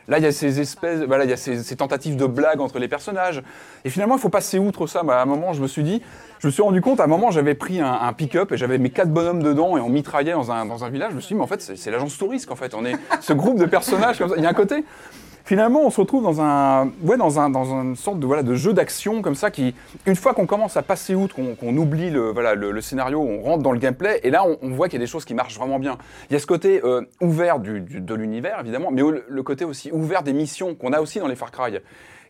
[0.07, 2.79] Là, il y a ces espèces, voilà, il y a ces, tentatives de blagues entre
[2.79, 3.43] les personnages.
[3.85, 5.03] Et finalement, il faut passer outre ça.
[5.03, 6.01] Bah, à un moment, je me suis dit,
[6.39, 8.77] je me suis rendu compte, à un moment, j'avais pris un, un pick-up et j'avais
[8.79, 11.11] mes quatre bonhommes dedans et on mitraillait dans un, dans un village.
[11.11, 12.73] Je me suis dit, mais en fait, c'est l'agence touriste, en fait.
[12.73, 14.35] On est ce groupe de personnages comme ça.
[14.37, 14.83] Il y a un côté
[15.49, 18.53] finalement, on se retrouve dans un, ouais, dans un, dans une sorte de, voilà, de
[18.53, 19.73] jeu d'action comme ça qui,
[20.05, 23.63] une fois qu'on commence à passer outre, qu'on oublie le, voilà, le, scénario, on rentre
[23.63, 25.79] dans le gameplay, et là, on, voit qu'il y a des choses qui marchent vraiment
[25.79, 25.97] bien.
[26.29, 29.65] Il y a ce côté euh, ouvert du, du- de l'univers, évidemment, mais le côté
[29.65, 31.79] aussi ouvert des missions qu'on a aussi dans les Far Cry.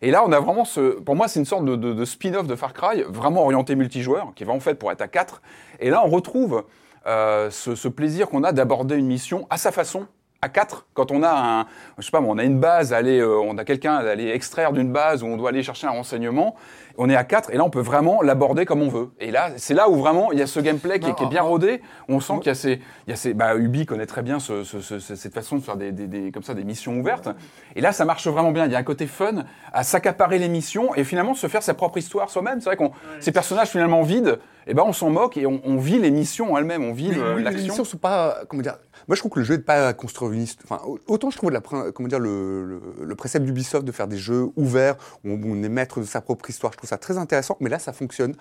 [0.00, 2.46] Et là, on a vraiment ce, pour moi, c'est une sorte de, de- de spin-off
[2.46, 5.42] de Far Cry, vraiment orienté multijoueur, qui est vraiment fait pour être à 4.
[5.80, 6.64] Et là, on retrouve
[7.06, 10.06] euh, ce, ce plaisir qu'on a d'aborder une mission à sa façon,
[10.42, 11.66] à 4, quand on a un,
[11.98, 14.72] je sais pas, on a une base, aller, euh, on a quelqu'un à aller extraire
[14.72, 16.56] d'une base où on doit aller chercher un renseignement.
[16.96, 19.10] On est à 4 et là, on peut vraiment l'aborder comme on veut.
[19.20, 21.28] Et là, c'est là où vraiment il y a ce gameplay qui, est- qui est
[21.28, 21.82] bien rodé.
[22.08, 24.22] où On sent qu'il y a ces, il y a ces, bah, Ubi connaît très
[24.22, 26.64] bien ce- ce- ce- ce- cette façon de faire des, des- des- comme ça des
[26.64, 27.28] missions ouvertes.
[27.76, 28.64] Et là, ça marche vraiment bien.
[28.64, 31.74] Il y a un côté fun à s'accaparer les missions et finalement se faire sa
[31.74, 32.60] propre histoire soi-même.
[32.62, 35.76] C'est vrai qu'on, ces personnages finalement vides, et ben on s'en moque et on, on
[35.76, 37.64] vit les missions elles-mêmes, on vit oui, les l'action.
[37.68, 38.76] missions sont pas, comment dire.
[39.08, 40.80] Moi, je trouve que le jeu n'est pas à construire une histoire.
[40.82, 44.18] Enfin, autant je trouve la, comment dire, le, le, le précepte d'Ubisoft de faire des
[44.18, 46.72] jeux ouverts où on, est maître de sa propre histoire.
[46.72, 47.56] Je trouve ça très intéressant.
[47.60, 48.34] Mais là, ça fonctionne.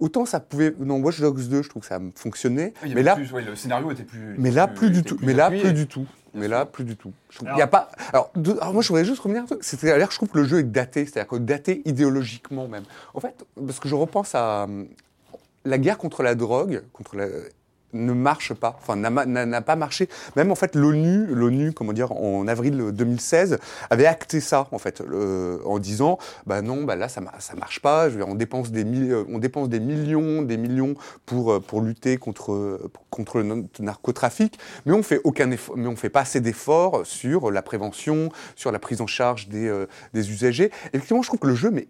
[0.00, 0.70] Autant ça pouvait.
[0.72, 2.74] Dans Watch Dogs 2, je trouve que ça fonctionnait.
[2.84, 4.34] Il y mais là, plus- ouais, le scénario était plus.
[4.38, 5.18] mais là, plus du tout.
[5.22, 6.06] Mais là, plus du tout.
[6.34, 7.12] Mais là, plus du tout.
[7.42, 7.90] Il y a pas.
[8.12, 9.44] Alors, de- alors, moi, je voudrais juste revenir.
[9.60, 11.04] C'est-à-dire que je trouve que le jeu est daté.
[11.04, 12.84] C'est-à-dire que daté idéologiquement même.
[13.14, 14.88] En fait, parce que je repense à hum,
[15.64, 17.26] la guerre contre la drogue, contre la
[17.92, 20.08] ne marche pas, enfin n'a pas marché.
[20.36, 23.58] Même en fait l'ONU, l'ONU, comment dire, en avril 2016
[23.90, 27.54] avait acté ça en fait, le- en disant, bah non, bah là ça ma- ça
[27.54, 28.08] marche pas.
[28.08, 30.94] Je veux dire, on dépense des euh, on dépense des millions, des millions
[31.26, 35.86] pour euh, pour lutter contre euh, contre le narcotrafic, mais on fait aucun effort, mais
[35.88, 39.86] on fait pas assez d'efforts sur la prévention, sur la prise en charge des euh,
[40.14, 40.70] des usagers.
[40.92, 41.88] Effectivement, je trouve que le jeu, mais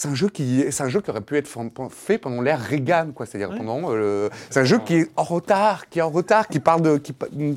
[0.00, 1.48] c'est un jeu qui c'est un jeu qui aurait pu être
[1.90, 3.26] fait pendant l'ère Reagan quoi.
[3.26, 6.60] C'est-à-dire pendant euh, c'est un jeu qui est en retard qui est en retard qui
[6.60, 7.12] parle de qui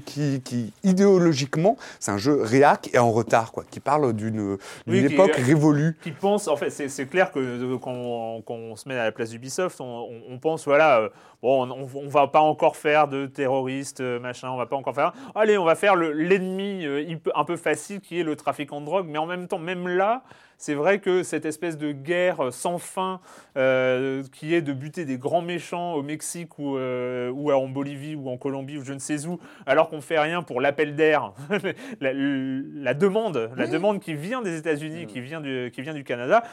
[0.06, 3.64] qui, qui idéologiquement c'est un jeu réac et en retard quoi.
[3.70, 5.96] Qui parle d'une qui- époque révolue.
[6.02, 9.04] qui pense, en fait, c'est clair que euh, quand, on, quand on se met à
[9.06, 11.10] la place d'Ubisoft, on, on- on pense, voilà, euh,
[11.42, 14.96] bon, on, on va pas encore faire de terroristes, euh, machin, on va pas encore
[14.96, 15.14] faire.
[15.36, 18.86] Allez, on va faire le- l'ennemi euh, un peu facile qui est le trafiquant de
[18.86, 20.24] drogue, mais en même temps, même là,
[20.58, 23.20] c'est vrai que cette espèce de guerre sans fin
[23.58, 28.14] euh, qui est de buter des grands méchants au Mexique ou, euh, ou en Bolivie
[28.14, 31.34] ou en Colombie ou je ne sais où, alors qu'on fait rien pour l'appel d'air,
[32.00, 36.04] la, la demande, la demande qui vient des États-Unis, qui vient du, qui vient du
[36.04, 36.44] Canada.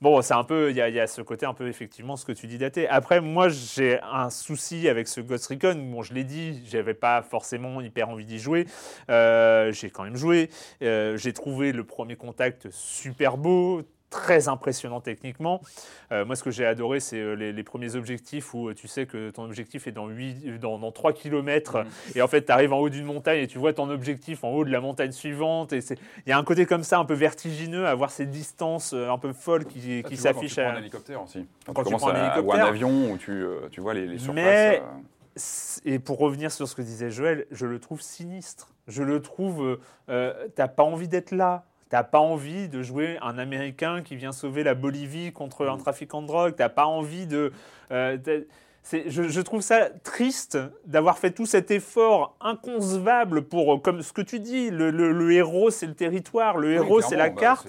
[0.00, 2.46] Bon, c'est un peu, il y, a- ce côté un peu effectivement ce que tu
[2.46, 2.88] dis daté.
[2.88, 5.74] Après, moi, j'ai un souci avec ce Ghost Recon.
[5.92, 8.66] Bon, je l'ai dit, j'avais pas forcément hyper envie d'y jouer.
[9.10, 10.48] Euh, j'ai quand même joué.
[10.82, 13.82] Euh, j'ai trouvé le premier contact super beau.
[14.10, 15.60] Très impressionnant techniquement.
[16.10, 18.88] Euh, moi, ce que j'ai adoré, c'est euh, les, les premiers objectifs où euh, tu
[18.88, 21.84] sais que ton objectif est dans, 8, dans, dans 3 km
[22.16, 24.48] et en fait, tu arrives en haut d'une montagne et tu vois ton objectif en
[24.50, 25.70] haut de la montagne suivante.
[25.72, 25.96] Il
[26.28, 29.32] y a un côté comme ça, un peu vertigineux, à voir ces distances un peu
[29.32, 30.54] folles qui, tu vois, quand s'affichent.
[30.56, 31.46] tu prends à- un hélicoptère aussi.
[31.66, 32.66] Quand, Quand tu tu prends un à, ou un hélicoptère.
[32.66, 34.34] avion où tu, tu vois les, les surfaces.
[34.34, 35.40] Mais- euh,
[35.84, 38.68] Et pour revenir sur ce que disait Joël, je le trouve sinistre.
[38.88, 39.78] Je le trouve.
[40.08, 41.64] euh, T'as pas envie d'être là.
[41.90, 46.22] T'as pas envie de jouer un Américain qui vient sauver la Bolivie contre un trafiquant
[46.22, 46.54] de drogue.
[46.56, 47.52] T'as pas envie de.
[47.90, 48.16] euh,
[49.08, 54.12] je, je trouve ça triste d'avoir fait tout cet effort inconcevable pour, euh, comme ce
[54.12, 57.40] que tu dis, le, le- le héros c'est le territoire, le héros c'est la bah,
[57.40, 57.66] carte.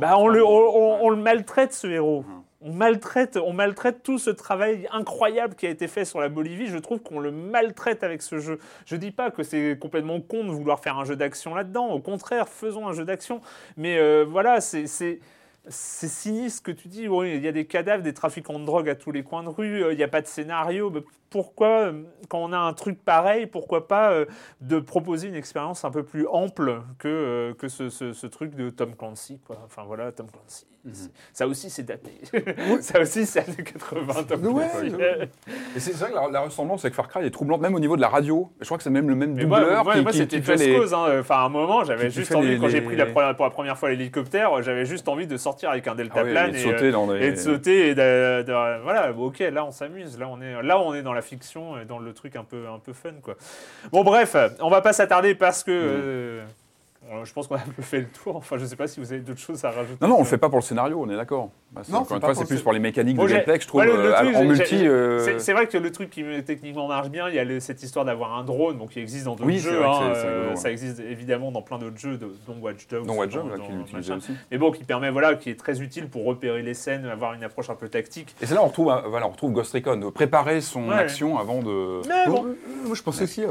[0.00, 2.24] Bah, on, le, on, extrêmement- on- on le maltraite, ce héros.
[2.26, 2.42] Mhm.
[2.66, 6.66] On maltraite, on maltraite tout ce travail incroyable qui a été fait sur la Bolivie.
[6.66, 8.58] Je trouve qu'on le maltraite avec ce jeu.
[8.86, 11.88] Je dis pas que c'est complètement con de vouloir faire un jeu d'action là-dedans.
[11.88, 13.42] Au contraire, faisons un jeu d'action.
[13.76, 15.20] Mais euh, voilà, c'est.
[15.68, 18.88] C'est- sinistre que tu dis, oui, il y a des cadavres, des trafiquants de drogue
[18.88, 20.90] à tous les coins de rue, euh, il n'y a pas de scénario.
[20.90, 21.00] Mais
[21.30, 24.24] pourquoi, euh, quand on a un truc pareil, pourquoi pas euh,
[24.60, 28.54] de proposer une expérience un peu plus ample que, euh, que ce, ce- ce truc
[28.54, 29.58] de Tom Clancy quoi.
[29.64, 30.66] Enfin voilà, Tom Clancy.
[30.92, 32.10] C'est- Ça aussi, c'est daté.
[32.82, 34.94] ça aussi, c'est années 80, Tom Ouais, Clancy.
[34.94, 35.30] ouais.
[35.74, 37.96] Et c'est vrai que la, la ressemblance avec Far Cry est troublante, même au niveau
[37.96, 38.50] de la radio.
[38.60, 40.76] Je crois que c'est même le même doubleur moi, moi, c'était Just les.
[40.76, 40.92] Cause.
[40.92, 41.06] hein.
[41.20, 43.78] Enfin, à un moment, j'avais juste envie, les- quand j'ai pris la pour la première
[43.78, 46.72] fois l'hélicoptère, j'avais juste envie de sortir avec un Ah deltaplane oui, et de et,
[46.72, 50.26] sauter euh, dans et de sauter et de, de- voilà ok là on s'amuse là
[50.28, 52.78] on est là on est dans la fiction et dans le truc un peu un
[52.78, 53.34] peu fun quoi
[53.92, 56.00] bon bref on va pas s'attarder parce que Mm.
[56.02, 56.44] euh,
[57.24, 59.12] je pense qu'on a un peu fait le tour enfin je sais pas si vous
[59.12, 60.98] avez d'autres choses à rajouter Non, non, on le sur- fait pas pour le scénario,
[61.00, 61.50] on est d'accord.
[61.72, 63.62] Bah, encore c'est une fois, c'est le plus pour les mécaniques Bon, de gameplay que
[63.64, 64.86] je trouve ouais, le- le euh, truc, en multi.
[64.88, 67.60] euh, c'est- vrai que le truc qui me- techniquement marche bien, il y a le-
[67.60, 69.84] cette histoire d'avoir un drone, donc qui existe dans d'autres Oui, c'est jeux.
[69.84, 73.06] hein, euh, rigolo, ça existe évidemment dans plein d'autres jeux, de- dont Watch Dogs.
[73.06, 74.32] Dont Watch Dogs, dans- dans qui aussi.
[74.50, 77.42] Mais bon, qui permet, voilà, qui est très utile pour repérer les scènes, avoir une
[77.44, 78.34] approche un peu tactique.
[78.40, 80.88] Et c'est là où on retrouve, euh, voilà, on retrouve Ghost Recon, de préparer son
[80.88, 80.94] Ouais.
[80.96, 82.00] action avant de.
[82.08, 82.54] Mais Bon, bon, euh,
[82.86, 83.48] moi, je pensais aussi à,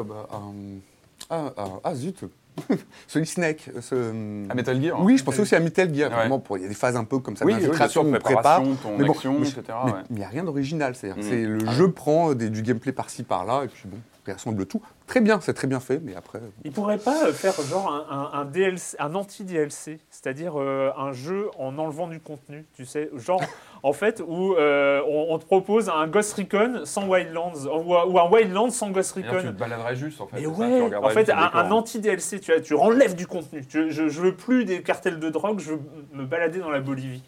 [1.29, 2.23] à, à- à- ah, zut,
[3.07, 3.69] Celui Snake.
[3.81, 4.97] ce- À Metal Gear.
[4.97, 5.03] hein.
[5.03, 6.15] Oui, je pensais aussi à Metal Gear, Ouais.
[6.15, 8.19] vraiment, pour, il y a des phases un peu comme ça Oui, d'infiltration, sûr, on
[8.19, 8.61] prépare.
[8.97, 9.63] Mais bon, action, mais- etc.
[9.85, 9.97] Mais ouais.
[10.11, 11.27] il n'y a rien d'original, c'est-à-dire Mm.
[11.29, 13.97] c'est le Ah jeu prend des- du gameplay par-ci par-là, et puis bon,
[14.31, 14.81] rassemble tout.
[15.05, 16.39] Très bien, c'est très bien fait, mais après...
[16.63, 21.11] Il pourrait pas euh, faire genre un, un- un DLC, un anti-DLC, c'est-à-dire euh, un
[21.11, 23.41] jeu en enlevant du contenu, tu sais, genre
[23.83, 28.05] en fait où euh, on, on te propose un Ghost Recon sans Wildlands ou, un-
[28.05, 29.59] ou un Wildlands sans Ghost D'ailleurs, tu te Recon.
[29.59, 30.37] baladerais juste en fait.
[30.37, 33.65] Ça, tu ouais, en fait, un, un anti-DLC, tu vois, tu enlèves du contenu.
[33.65, 35.81] Tu- je, je veux plus des cartels de drogue, je veux
[36.13, 37.23] me balader dans la Bolivie.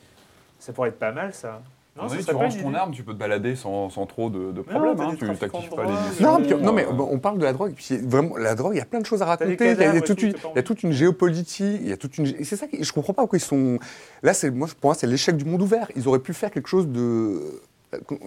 [0.60, 1.62] Ça pourrait être pas mal, ça.
[1.96, 2.78] Non, donné, tu ranges ton idée.
[2.78, 5.00] arme, tu peux te balader sans, sans trop de, problèmes.
[5.00, 5.34] hein, Tu de
[5.76, 6.24] pas les.
[6.24, 8.80] Non, puis- non, mais bon, on parle de la drogue, puis vraiment, la drogue, il
[8.80, 9.56] y a plein de choses à raconter.
[9.58, 10.60] Il y a, il y a cadavres et toute tout, une, t'as pas il y
[10.60, 12.26] a toute une géopolitique, il y a toute une.
[12.28, 13.80] et C'est ça que je comprends pas pourquoi ils sont.
[14.24, 15.90] Là, c'est moi, pour moi, c'est l'échec du monde ouvert.
[15.96, 17.40] Ils auraient pu faire quelque chose de.
[18.06, 18.20] Comment-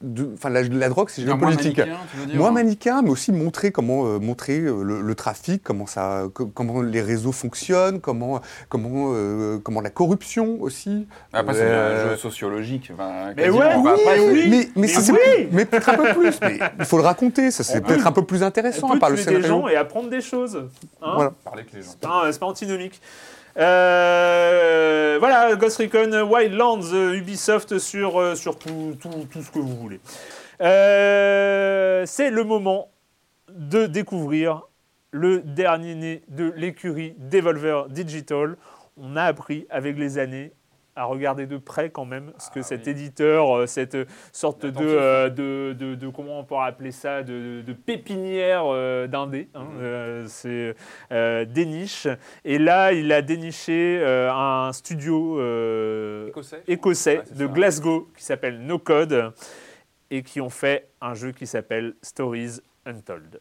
[0.00, 1.78] de- Enfin, la, la drogue, c'est Genre moins géopolitique.
[1.78, 5.14] manichéen, tu veux dire Moins manichéen, mais aussi montrer comment euh, montrer euh, le, le
[5.14, 11.06] trafic, comment ça, co- comment les réseaux fonctionnent, comment comment euh, comment la corruption aussi.
[11.32, 12.90] Après, c'est Euh, un jeu sociologique.
[12.94, 14.46] enfin, Mais ouais, oui, après, oui.
[14.50, 15.48] mais, mais, Mais oui.
[15.52, 16.38] mais peut-être un peu plus.
[16.42, 17.50] Mais il faut le raconter.
[17.50, 19.42] Ça, c'est On peut-être peut- un peu plus On intéressant peut par le tuer des
[19.42, 19.48] scénario.
[19.62, 20.56] gens et apprendre des choses.
[21.02, 21.12] hein.
[21.14, 21.32] Voilà.
[21.44, 21.88] Parler avec les gens.
[21.90, 23.00] C'est pas, c'est pas antinomique.
[23.58, 29.58] Euh, voilà, Ghost Recon Wildlands, euh, Ubisoft sur, euh, sur tout, tout- tout ce que
[29.58, 30.00] vous voulez.
[30.58, 32.88] C'est le moment
[33.50, 34.62] de découvrir
[35.10, 38.56] le dernier né de l'écurie Devolver Digital.
[38.96, 40.52] On a appris avec les années
[40.94, 42.90] à regarder de près quand même ce que Ah cet oui.
[42.92, 43.96] éditeur, euh, cette
[44.32, 49.06] sorte de, euh, de, de- de- comment on pourrait appeler ça, de, de pépinière euh,
[49.06, 49.48] d'indé.
[49.54, 50.74] hein, euh, c'est
[51.10, 52.06] euh, déniche.
[52.44, 55.38] Et là, il a déniché un studio
[56.28, 56.62] Écossais.
[56.68, 57.52] écossais Ouais, c'est de ça.
[57.52, 59.32] Glasgow qui s'appelle No Code
[60.10, 63.40] et qui ont fait un jeu qui s'appelle Stories Untold.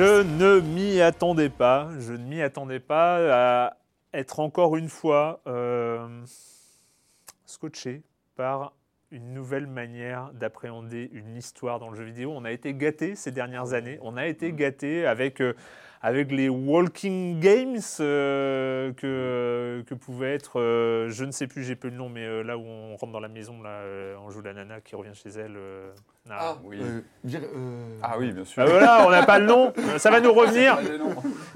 [0.00, 1.90] Je ne m'y attendais pas.
[1.98, 3.76] Je ne m'y attendais pas à
[4.14, 6.08] être encore une fois euh,
[7.44, 8.00] scotché
[8.34, 8.72] par
[9.10, 12.32] une nouvelle manière d'appréhender une histoire dans le jeu vidéo.
[12.34, 13.98] On a été gâté ces dernières années.
[14.00, 15.52] On a été gâté avec, euh,
[16.02, 21.76] avec les walking games euh, que, que pouvait être, euh, je ne sais plus, j'ai
[21.76, 24.30] peu le nom, mais euh, là où on rentre dans la maison, là, euh, on
[24.30, 25.56] joue la nana qui revient chez elle.
[25.56, 25.90] euh,
[26.30, 26.56] ah.
[26.64, 26.78] oui.
[26.80, 28.62] euh, dire, euh, Ah oui, bien sûr.
[28.62, 29.72] Ah, voilà, on n'a pas le nom.
[29.98, 30.78] Ça va nous revenir.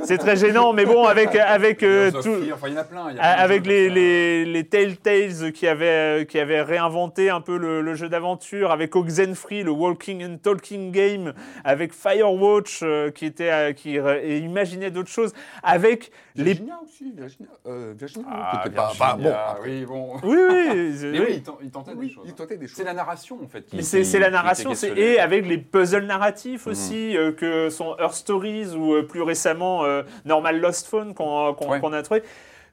[0.02, 2.80] C'est très gênant, mais bon, avec, avec, euh, Gears of tout- Enfin, il y en
[2.80, 3.12] a plein.
[3.12, 7.80] y a avec les, les, les Telltales qui avaient, qui avaient réinventé un peu le,
[7.82, 11.32] le jeu d'aventure, avec Oxenfree, le Walking and Talking Game,
[11.64, 16.44] avec Firewatch euh, qui, était, euh, qui euh, et imaginait d'autres choses, avec les...
[16.44, 17.50] Virginia aussi, Virginia.
[17.66, 19.32] Euh, Virginia, Ah, pas, Virginia, pas- bon.
[19.32, 20.16] après, oui, bon.
[20.22, 21.26] Oui, oui, Mais oui.
[21.30, 22.24] il tent- il tentait des oui, choses.
[22.26, 22.76] il tentait des choses.
[22.76, 23.62] C'est la narration en fait.
[23.66, 26.72] qui- Mais c'est qui- c'est la narration, et avec les puzzles narratifs Mhm.
[26.72, 31.54] aussi, euh, que sont Earth Stories ou euh, plus récemment euh, Normal Lost Phone qu'on
[31.54, 31.80] qu'on- Ouais.
[31.80, 32.22] qu'on a trouvé.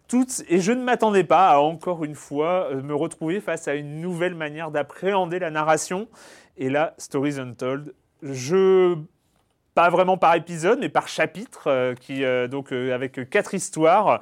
[0.08, 3.76] Toutes, et je ne m'attendais pas à encore une fois euh, me retrouver face à
[3.76, 6.10] une nouvelle manière d'appréhender la narration.
[6.58, 8.98] Et là, Stories Untold, je
[9.74, 14.22] pas vraiment par épisode, mais par chapitre, euh, qui, euh, donc, euh, avec quatre histoires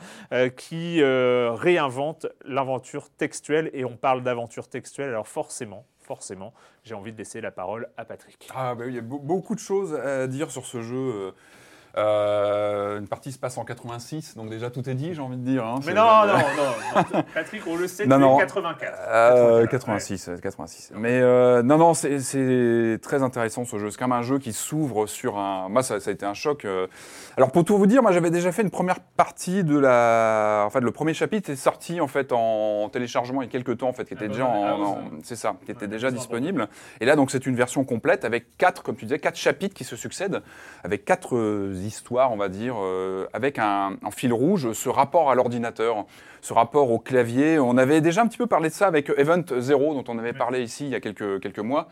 [0.55, 3.69] qui réinventent l'aventure textuelle.
[3.73, 8.05] Et on parle d'aventure textuelle, alors forcément, forcément, j'ai envie de laisser la parole à
[8.05, 8.47] Patrick.
[8.55, 11.33] Ah bah il y a be- beaucoup de choses à dire sur ce jeu.
[11.97, 15.43] Euh, une partie se passe en 86, donc déjà tout est dit, j'ai envie de
[15.43, 15.65] dire.
[15.65, 15.80] hein.
[15.86, 16.34] Mais non, non,
[17.13, 18.38] non, Patrick, on le sait, Non, non.
[18.38, 18.93] 84.
[19.10, 20.91] Euh, 84, 86, euh, 86.
[20.95, 23.89] Mais euh, non, non, c'est- très intéressant ce jeu.
[23.91, 25.69] C'est quand même un jeu qui s'ouvre sur un.
[25.69, 26.65] Moi, ça, ça a été un choc.
[26.65, 26.88] euh.
[27.38, 30.63] Alors pour tout vous dire, moi j'avais déjà fait une première partie de la.
[30.65, 33.78] En fait, le premier chapitre est sorti en fait en téléchargement il y a quelques
[33.78, 34.65] temps, en fait, qui était Ah, déjà bah, en.
[34.65, 34.97] ah, en-.
[35.23, 36.67] C'est ça, qui était Ouais, déjà disponible.
[36.99, 39.84] Et là, donc c'est une version complète avec quatre, comme tu disais, quatre chapitres qui
[39.84, 40.41] se succèdent,
[40.84, 41.38] avec quatre
[41.85, 46.05] histoires, on va dire, euh, avec un, fil rouge ce rapport à l'ordinateur.
[46.41, 47.59] ce rapport au clavier.
[47.59, 50.33] On avait déjà un petit peu parlé de ça avec Event Zero, dont on avait
[50.33, 51.87] parlé ici il y a quelques, quelques mois.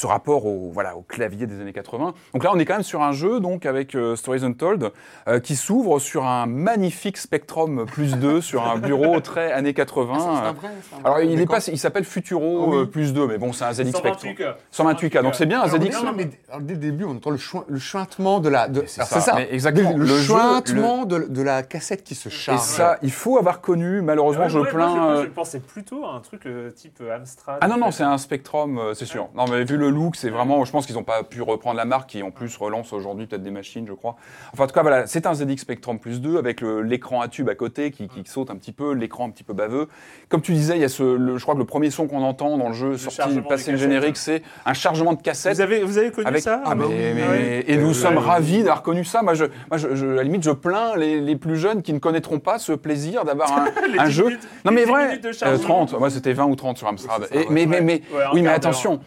[0.00, 2.14] Ce rapport au, voilà, au clavier des années 80.
[2.32, 4.92] Donc là, on est quand même sur un jeu donc avec euh, Stories Untold
[5.28, 10.14] euh, qui s'ouvre sur un magnifique Spectrum plus 2 sur un bureau très années 80.
[10.18, 11.26] C'est un vrai, c'est un Alors vrai.
[11.28, 12.76] il est pas, il s'appelle Futuro Ah oui.
[12.78, 14.32] euh, plus 2, mais bon, c'est un ZX Spectrum.
[14.32, 14.54] 128K.
[14.74, 15.92] 128K, donc c'est bien un Alors, ZX.
[15.92, 16.30] non, non, mais
[16.62, 18.68] dès le début, on entend le, le chuintement de la.
[18.68, 19.42] de- c'est alors, ça, c'est ça.
[19.50, 19.98] exactement.
[19.98, 22.60] Le, Le chuintement de, de la cassette qui se Et charge.
[22.60, 24.00] ça, il faut avoir connu.
[24.00, 24.94] Malheureusement, je Ouais, moi, plains.
[24.96, 27.58] moi, je, euh, je pensais plutôt à un truc euh, type euh, Amstrad.
[27.60, 29.28] Ah non, non, c'est un Spectrum, euh, c'est sûr.
[29.34, 30.64] Non, mais vu le look, c'est vraiment.
[30.64, 33.42] Je pense qu'ils n'ont pas pu reprendre la marque qui, en plus, relance aujourd'hui peut-être
[33.42, 34.16] des machines, je crois.
[34.52, 37.28] Enfin, en tout cas, voilà, c'est un ZX Spectrum plus 2 avec le- l'écran à
[37.28, 39.88] tube à côté qui, qui saute un petit peu, l'écran un petit peu baveux.
[40.28, 41.02] Comme tu disais, il y a ce.
[41.02, 43.72] le- je crois que le premier son qu'on entend dans le jeu, sorti, chargement passé
[43.72, 45.54] le générique, c'est un chargement de cassette.
[45.54, 46.42] Vous avez, vous avez connu Avec...
[46.42, 46.62] ça?
[46.64, 47.64] Ah, mais- non mais- Ah ouais.
[47.68, 48.24] Et nous Ouais, sommes ouais.
[48.24, 49.22] ravis d'avoir connu ça.
[49.22, 51.92] Moi, je, moi je, je- à la limite, je plains les, les plus jeunes qui
[51.92, 54.24] ne connaîtront pas ce plaisir d'avoir un, Les un 10 jeu.
[54.26, 55.86] minutes- non, mais 10 vrai, euh, chargement.
[55.86, 55.98] 30.
[55.98, 57.24] Moi, c'était 20 ou 30 sur Amstrad.
[57.24, 59.00] ça, Et- mais, mais, mais, oui, mais attention.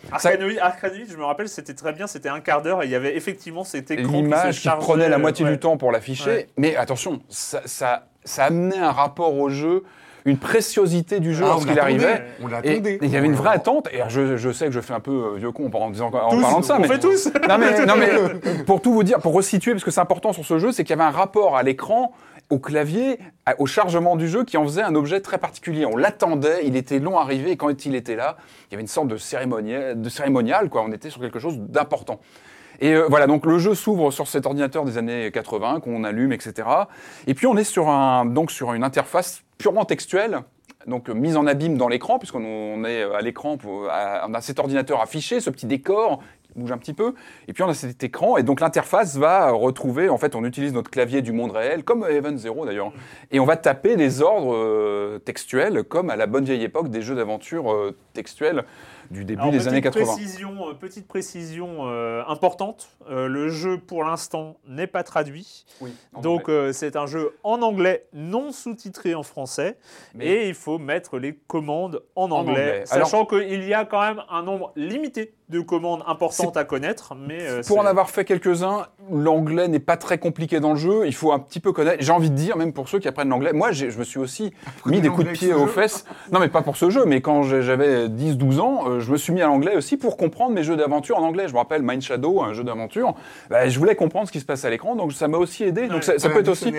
[1.09, 3.63] Je me rappelle, c'était très bien, c'était un quart d'heure et il y avait effectivement
[3.63, 5.51] cet écran qui l'image qui chargeait, prenait la moitié ouais.
[5.51, 6.29] du temps pour l'afficher.
[6.29, 6.49] Ouais.
[6.57, 9.83] Mais attention, ça, ça, ça amenait un rapport au jeu,
[10.25, 12.23] une préciosité du jeu Ah, on lorsqu'il arrivait.
[12.41, 12.99] On l'attendait.
[13.01, 13.89] il y avait une vraie attente.
[13.91, 16.29] Et je, je sais que je fais un peu euh, vieux con en, disant, en
[16.29, 17.29] Tous, parlant de ça, on mais fait tous.
[17.47, 20.45] non mais, non mais pour tout vous dire, pour resituer, parce que c'est important sur
[20.45, 22.13] ce jeu, c'est qu'il y avait un rapport à l'écran,
[22.53, 23.17] au clavier,
[23.57, 25.85] au chargement du jeu qui en faisait un objet très particulier.
[25.85, 28.37] On l'attendait, il était long à arriver, et quand il était là,
[28.69, 30.83] il y avait une sorte de cérémonial, de cérémonial quoi.
[30.87, 32.19] On était sur quelque chose d'important.
[32.79, 36.31] Et euh, voilà, donc le jeu s'ouvre sur cet ordinateur des années 80 qu'on allume,
[36.31, 36.67] etc.
[37.25, 40.41] Et puis on est sur un, donc sur une interface purement textuelle.
[40.85, 44.59] Donc euh, mise en abîme dans l'écran, puisqu'on on est à l'écran, on a cet
[44.59, 46.21] ordinateur affiché, ce petit décor
[46.55, 47.13] bouge un petit peu,
[47.47, 50.73] et puis on a cet écran, et donc l'interface va retrouver, en fait, on utilise
[50.73, 52.91] notre clavier du monde réel, comme Event Zero d'ailleurs,
[53.31, 57.01] et on va taper des ordres euh, textuels, comme à la bonne vieille époque des
[57.01, 58.63] jeux d'aventure euh, textuels
[59.11, 60.05] du début Alors, des petite années 80.
[60.13, 65.65] Précision, euh, petite précision euh, importante, euh, le jeu pour l'instant n'est pas traduit.
[65.81, 69.77] Oui, en Donc euh, c'est un jeu en anglais non sous-titré en français
[70.15, 72.83] Mais- et il faut mettre les commandes en anglais, anglais.
[72.85, 77.13] sachant qu'il y a quand même un nombre limité de commandes importantes à connaître.
[77.15, 81.05] Mais euh, Pour en avoir fait quelques-uns, l'anglais n'est pas très compliqué dans le jeu.
[81.05, 81.97] Il faut un petit peu connaître.
[82.03, 84.51] J'ai envie de dire, même pour ceux qui apprennent l'anglais, moi, je me suis aussi
[84.85, 86.05] mis des coups de pied aux jeu fesses.
[86.31, 89.33] Non, mais pas pour ce jeu, mais quand j'avais 10-12 ans, euh, je me suis
[89.33, 91.47] mis à l'anglais aussi pour comprendre mes jeux d'aventure en anglais.
[91.47, 93.13] Je me rappelle Mind Shadow, un jeu d'aventure.
[93.49, 95.87] Bah, je voulais comprendre ce qui se passe à l'écran, donc ça m'a aussi aidé.
[95.87, 96.71] Donc ça, ça peut être aussi.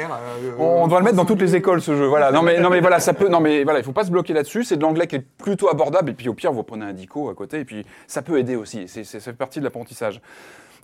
[0.59, 2.07] On doit le mettre dans toutes les écoles ce jeu.
[2.07, 2.33] Voilà.
[2.33, 3.29] Non mais non mais voilà, ça peut.
[3.29, 4.65] Non mais voilà, il faut pas se bloquer là-dessus.
[4.65, 6.11] C'est de l'anglais qui est plutôt abordable.
[6.11, 7.61] Et puis au pire, vous prenez un dico à côté.
[7.61, 8.85] Et puis ça peut aider aussi.
[8.89, 10.21] C'est c'est- ça fait partie de l'apprentissage.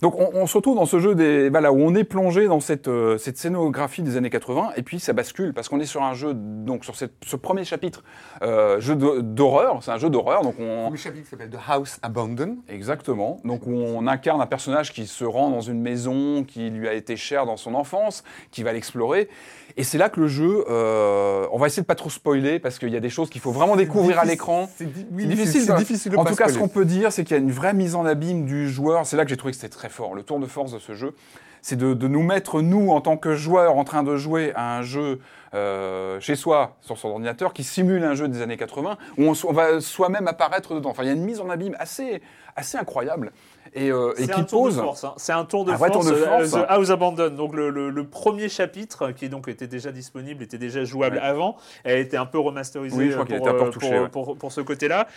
[0.01, 2.59] Donc on, on se retrouve dans ce jeu des voilà où on est plongé dans
[2.59, 6.01] cette euh, cette scénographie des années 80 et puis ça bascule parce qu'on est sur
[6.01, 8.03] un jeu donc sur cette- ce premier chapitre
[8.41, 9.83] euh, jeu d'horreur.
[9.83, 10.41] C'est un jeu d'horreur.
[10.41, 12.57] Donc on Le chapitre s'appelle The House Abandoned.
[12.67, 13.39] Exactement.
[13.45, 16.93] Donc où on incarne un personnage qui se rend dans une maison qui lui a
[16.93, 19.29] été chère dans son enfance, qui va l'explorer.
[19.77, 22.79] Et c'est là que le jeu, euh, on va essayer de pas trop spoiler parce
[22.79, 24.69] qu'il y a des choses qu'il faut vraiment découvrir à l'écran.
[24.77, 25.65] C'est oui, difficile.
[25.67, 27.43] de- difficile de en pas tout cas, ce qu'on peut dire, c'est qu'il y a
[27.43, 29.05] une vraie mise en abîme du joueur.
[29.05, 30.13] C'est là que j'ai trouvé que c'était très fort.
[30.15, 31.15] Le tour de force de ce jeu,
[31.61, 34.77] c'est de, de nous mettre, nous, en tant que joueurs, en train de jouer à
[34.77, 35.19] un jeu
[35.53, 39.33] euh, chez soi, sur son ordinateur, qui simule un jeu des années 80, où on,
[39.33, 40.89] so- on va soi-même apparaître dedans.
[40.89, 42.21] Enfin, il y a une mise en abîme assez,
[42.55, 43.31] assez incroyable.
[43.73, 44.75] Et, euh, et C'est qui un tour pose.
[44.75, 45.03] de force.
[45.05, 45.13] hein.
[45.17, 45.91] C'est un tour de Un force.
[45.91, 46.51] tour de euh, force.
[46.51, 47.35] The House Abandoned.
[47.35, 51.21] Donc le, le- le premier chapitre, qui donc était déjà disponible, était déjà jouable Ouais.
[51.21, 51.55] avant,
[51.85, 54.09] a été un peu remasterisé Oui, je crois euh, pour, euh, touché, pour, ouais.
[54.09, 55.07] pour- pour ce côté-là.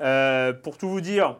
[0.00, 1.36] Euh, pour tout vous dire.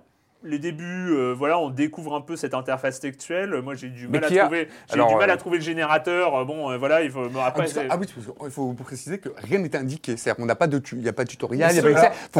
[0.47, 3.63] Les débuts, euh, voilà, on découvre un peu cette interface textuelle.
[3.63, 5.65] Moi, j'ai du mal, à a- trouver, j'ai Alors, du mal euh, à trouver le
[5.65, 6.45] générateur.
[6.45, 7.31] Bon, euh, voilà, il faut.
[7.31, 8.07] bon, Ah, après, c'est- ah oui,
[8.45, 10.19] il faut préciser que rien n'est indiqué.
[10.19, 11.87] C'est-à-dire qu'on n'a pas de, tu- il n'y a pas de tutoriel, il faut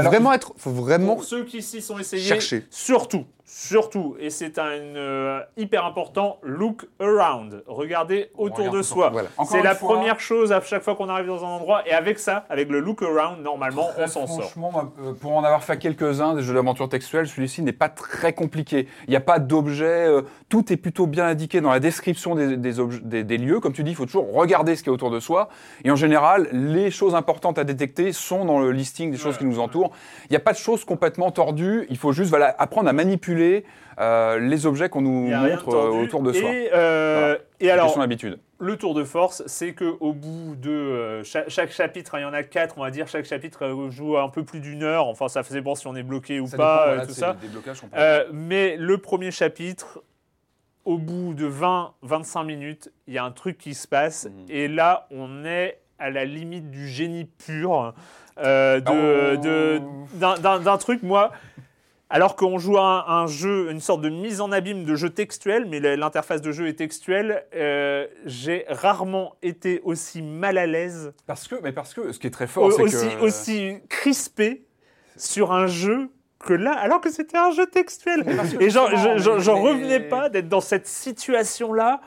[0.01, 2.67] alors- vraiment être, faut vraiment Pour ceux qui s'y sont essayés, chercher.
[2.69, 3.25] surtout,
[3.59, 4.65] surtout, et c'est un
[4.97, 7.63] euh, hyper important, look around.
[7.69, 9.11] Regardez autour regarde de soi.
[9.11, 9.29] Voilà.
[9.47, 11.87] C'est la fois- première chose à chaque fois qu'on arrive dans un endroit.
[11.87, 14.41] Et avec ça, avec le look around, normalement, on s'en sort.
[14.51, 18.33] Franchement, euh, pour en avoir fait quelques-uns des jeux d'aventure textuels, celui-ci n'est pas très
[18.33, 18.89] compliqué.
[19.07, 22.57] Il n'y a pas d'objet, euh, tout est plutôt bien indiqué dans la description des,
[22.57, 23.61] des obje- des- des lieux.
[23.61, 25.49] Comme tu dis, il faut toujours regarder ce qui est autour de soi.
[25.85, 29.45] Et en général, les choses importantes à détecter sont dans le listing des choses qui
[29.45, 29.93] nous entourent.
[30.25, 31.87] Il n'y a pas de choses complètement tordues.
[31.89, 33.44] Il faut juste voilà, apprendre à manipuler
[34.01, 36.51] euh, les objets qu'on nous montre euh, autour de soi.
[36.51, 38.39] Et, euh, et C'est alors, question d'habitude.
[38.59, 42.23] le tour de force, c'est que au bout de euh, cha- chaque, chapitre, hein, il
[42.23, 45.07] y en a quatre, on va dire, chaque chapitre joue un peu plus d'une heure.
[45.07, 47.37] Enfin, ça faisait bon si on est bloqué ou pas, tout ça.
[47.97, 50.03] Euh, mais le premier chapitre,
[50.85, 54.27] au bout de 20-25 minutes, il y a un truc qui se passe.
[54.27, 54.47] Mhm.
[54.51, 57.95] Et là, on est à la limite du génie pur,
[58.39, 59.41] euh, de- Oh.
[59.41, 59.81] de-
[60.19, 61.31] d'un- d'un d'un truc, moi.
[62.15, 65.11] Alors qu'on joue à un, un jeu, une sorte de mise en abîme de jeu
[65.11, 71.13] textuel, mais l'interface de jeu est textuelle, euh, j'ai rarement été aussi mal à l'aise,
[71.27, 74.65] Parce que, mais parce que ce qui est très fort, c'est aussi, que aussi crispé
[75.17, 76.09] sur un jeu
[76.39, 78.25] que là, alors que c'était un jeu textuel.
[78.61, 82.01] Et j'en revenais pas d'être dans cette situation-là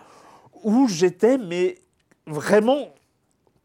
[0.64, 1.80] où j'étais, mais
[2.28, 2.94] vraiment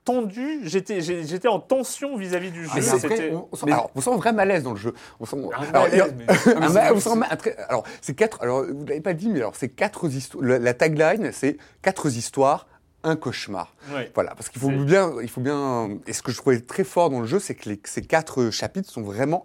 [0.04, 2.70] tendu, j'étais en tension vis-à-vis du jeu.
[2.74, 4.76] Mais après, C'était- on, on sent, mais- alors, on sent un vrai malaise dans le
[4.76, 4.94] jeu.
[5.20, 6.26] On sent, Un alors, malaise, mais-
[6.56, 8.42] un ma- on sent un ma- un très- alors, c'est quatre.
[8.42, 10.44] Alors, vous l'avez pas dit, mais alors, c'est quatre histoires.
[10.44, 12.66] La, la tagline, c'est quatre histoires,
[13.04, 13.74] un cauchemar.
[13.94, 14.10] Ouais.
[14.14, 15.90] Voilà, parce qu'il faut bien, il faut bien.
[16.06, 18.50] Et ce que je trouvais très fort dans le jeu, c'est que les- ces quatre
[18.50, 19.44] chapitres sont vraiment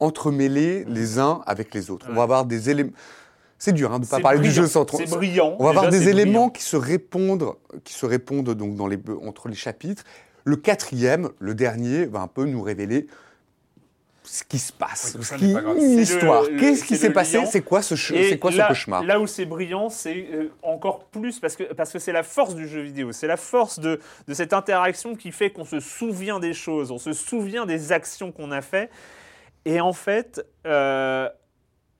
[0.00, 2.06] entremêlés les uns avec les autres.
[2.08, 2.16] On Ouais.
[2.16, 2.92] va avoir des éléments.
[3.64, 4.98] C'est dur hein, de ne pas parler du jeu sans trop.
[4.98, 5.56] C'est brillant.
[5.58, 6.50] On va avoir des éléments brillant.
[6.50, 10.04] qui se répondent, qui se répondent donc dans les, entre les chapitres.
[10.44, 13.06] Le quatrième, le dernier, va un peu nous révéler
[14.22, 16.44] ce qui se passe, Oui, ce qui, une histoire.
[16.60, 17.42] Qu'est-ce qui s'est passé?
[17.46, 19.02] C'est quoi ce, c'est quoi là, ce cauchemar?
[19.02, 22.54] Là où c'est brillant, c'est euh, encore plus parce que parce que c'est la force
[22.54, 23.98] du jeu vidéo, c'est la force de,
[24.28, 28.30] de cette interaction qui fait qu'on se souvient des choses, on se souvient des actions
[28.30, 28.90] qu'on a fait.
[29.64, 31.30] Et en fait, euh,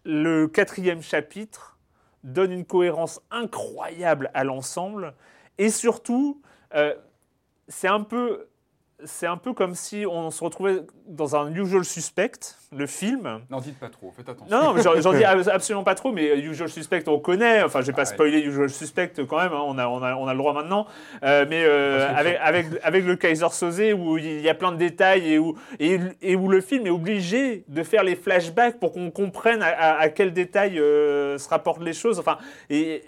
[0.05, 1.79] le quatrième chapitre
[2.23, 5.15] donne une cohérence incroyable à l'ensemble.
[5.59, 6.43] Et surtout,
[6.75, 6.95] euh,
[7.69, 8.49] c'est un peu
[9.05, 12.31] c'est un peu comme si on se retrouvait dans un Usual Suspect,
[12.73, 13.41] le film.
[13.51, 14.57] Non, dites pas trop, faites attention.
[14.57, 17.63] Non, non, j'en dis absolument pas trop, mais Usual Suspect, on connaît.
[17.63, 18.15] Enfin, je vais pas Ah ouais.
[18.15, 20.87] spoiler Usual Suspect quand même, hein, on, a, on, a, on a le droit maintenant.
[21.25, 24.77] Euh, mais euh, avec, avec, avec le Kaiser Soze, où il y a plein de
[24.79, 28.93] détails et où, et, et où le film est obligé de faire les flashbacks pour
[28.93, 32.19] qu'on comprenne à, à, à quel détail euh, se rapportent les choses.
[32.19, 32.39] Enfin,
[32.71, 33.03] et,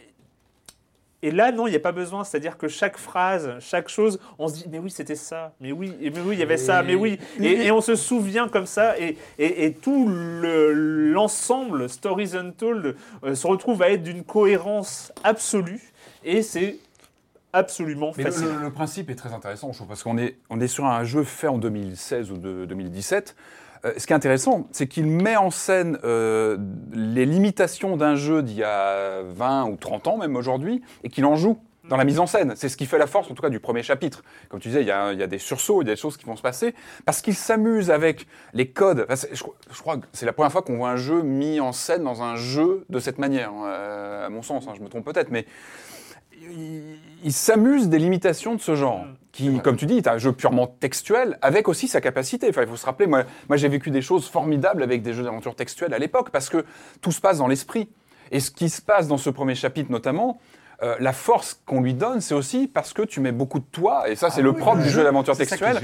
[1.23, 2.25] et là, non, il n'y a pas besoin.
[2.25, 5.55] C'est-à-dire que chaque phrase, chaque chose, on se dit, mais oui, c'était ça.
[5.61, 6.83] Mais oui, et mais oui, il y avait ça.
[6.83, 7.19] Mais oui.
[7.41, 8.99] Et, et on se souvient comme ça.
[8.99, 10.73] Et, et, et tout le-
[11.13, 15.81] l'ensemble, Stories Untold, euh, se retrouve à être d'une cohérence absolue.
[16.25, 16.77] Et c'est
[17.53, 18.55] absolument Mais le, fascinant.
[18.57, 21.05] le- le principe est très intéressant, je trouve, parce qu'on est, on est sur un
[21.05, 23.35] jeu fait en 2016 ou de 2017.
[23.85, 26.57] Euh, ce qui est intéressant, c'est qu'il met en scène euh,
[26.93, 31.25] les limitations d'un jeu d'il y a 20 ou 30 ans, même aujourd'hui, et qu'il
[31.25, 31.59] en joue
[31.89, 32.55] dans la mise en scène.
[32.57, 34.25] C'est ce qui fait la force, en tout cas, du premier chapitre.
[34.49, 36.01] Comme tu disais, il y a, il y a des sursauts, il y a des
[36.01, 36.75] choses qui vont se passer,
[37.05, 39.07] parce qu'il s'amuse avec les codes.
[39.09, 41.61] Enfin, je, crois- je crois que c'est la première fois qu'on voit un jeu mis
[41.61, 44.83] en scène dans un jeu de cette manière, hein, euh, à mon sens, hein, je
[44.83, 45.47] me trompe peut-être, mais
[46.43, 49.05] il, il s'amuse des limitations de ce genre.
[49.37, 52.49] Qui, comme tu dis, est un jeu purement textuel, avec aussi sa capacité.
[52.49, 55.25] Enfin, il faut se rappeler, moi, moi j'ai vécu des choses formidables avec des jeux
[55.25, 56.65] d'aventure textuels à l'époque, parce que
[57.03, 57.91] tout se passe dans l'esprit.
[58.33, 60.41] Et ce qui se passe dans ce premier chapitre notamment,
[60.83, 64.09] euh, la force qu'on lui donne, c'est aussi parce que tu mets beaucoup de toi,
[64.09, 65.81] et ça c'est Ah le oui, propre du jeu, d'aventure textuelle.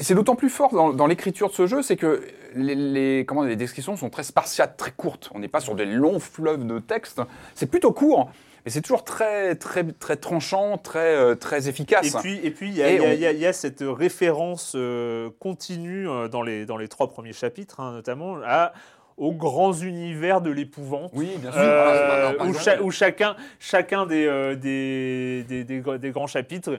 [0.00, 2.22] c'est d'autant plus fort dans, dans l'écriture de ce jeu, c'est que
[2.54, 5.30] les, les- comment, les descriptions sont très spartiates, très courtes.
[5.34, 7.20] On n'est pas sur des longs fleuves de texte.
[7.54, 8.30] C'est plutôt court,
[8.68, 12.06] mais c'est toujours très, très, très tranchant, très, euh, très efficace.
[12.14, 16.28] Et puis, et puis il y, a- Et on- y cette référence euh, continue euh,
[16.28, 18.74] dans les, dans les trois premiers chapitres, hein, notamment, à,
[19.16, 21.10] aux grands univers de l'épouvante.
[21.14, 21.60] oui, bien sûr.
[21.62, 26.10] Euh, pas- où, pas- cha- où chacun, chacun des, euh, des, des, des gr- des
[26.10, 26.78] grands chapitres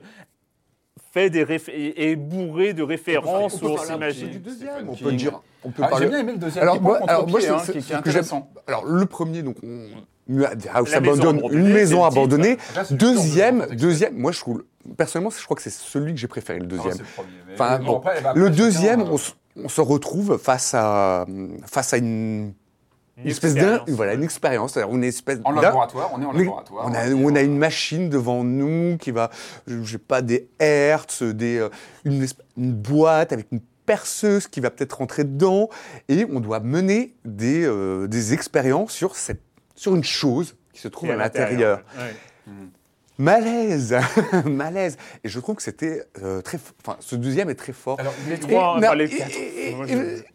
[1.12, 1.44] fait des
[1.98, 4.30] est bourré de références On peut s'imagine.
[4.30, 5.42] du deuxième, on peut dire.
[5.64, 6.06] On peut Ah, parler.
[6.06, 6.62] J'ai bien aimé le deuxième.
[6.62, 8.50] Alors qui moi, alors moi, hein, qui, qui est ce que j'aime- intéressant.
[8.68, 9.88] Alors le premier, donc on
[10.74, 12.58] House abandonnée, une maison abandonnée.
[12.76, 14.16] Là, Deuxième, deuxième.
[14.18, 14.64] Moi, je trouve
[14.98, 16.98] personnellement, je crois que c'est celui que j'ai préféré, le Non, deuxième.
[16.98, 19.32] le premier, mais- Enfin, bon, bon, après, bah, après, le chacun, deuxième, euh, on, se-
[19.64, 21.26] on se retrouve face à
[21.66, 22.54] face à une,
[23.18, 26.32] Une une espèce d'un, voilà, une expérience, c'est-à-dire une espèce En laboratoire, on est en
[26.32, 26.86] laboratoire.
[26.88, 29.30] on, a, est- on a une machine devant nous qui va,
[29.68, 31.70] je je sais pas, des hertz, des, euh,
[32.06, 32.26] une
[32.56, 35.68] boîte avec une perceuse qui va peut-être rentrer dedans,
[36.10, 39.42] et on doit mener des, euh, des expériences sur, cette,
[39.80, 41.84] sur une chose qui se trouve Et à l'intérieur.
[41.98, 42.54] ouais.
[43.20, 43.98] Malaise,
[44.46, 44.98] malaise.
[45.26, 48.00] Et je trouve que c'était euh, très, enfin, ce deuxième est très fort.
[48.00, 49.30] Alors, Les trois, Et- non, les quatre.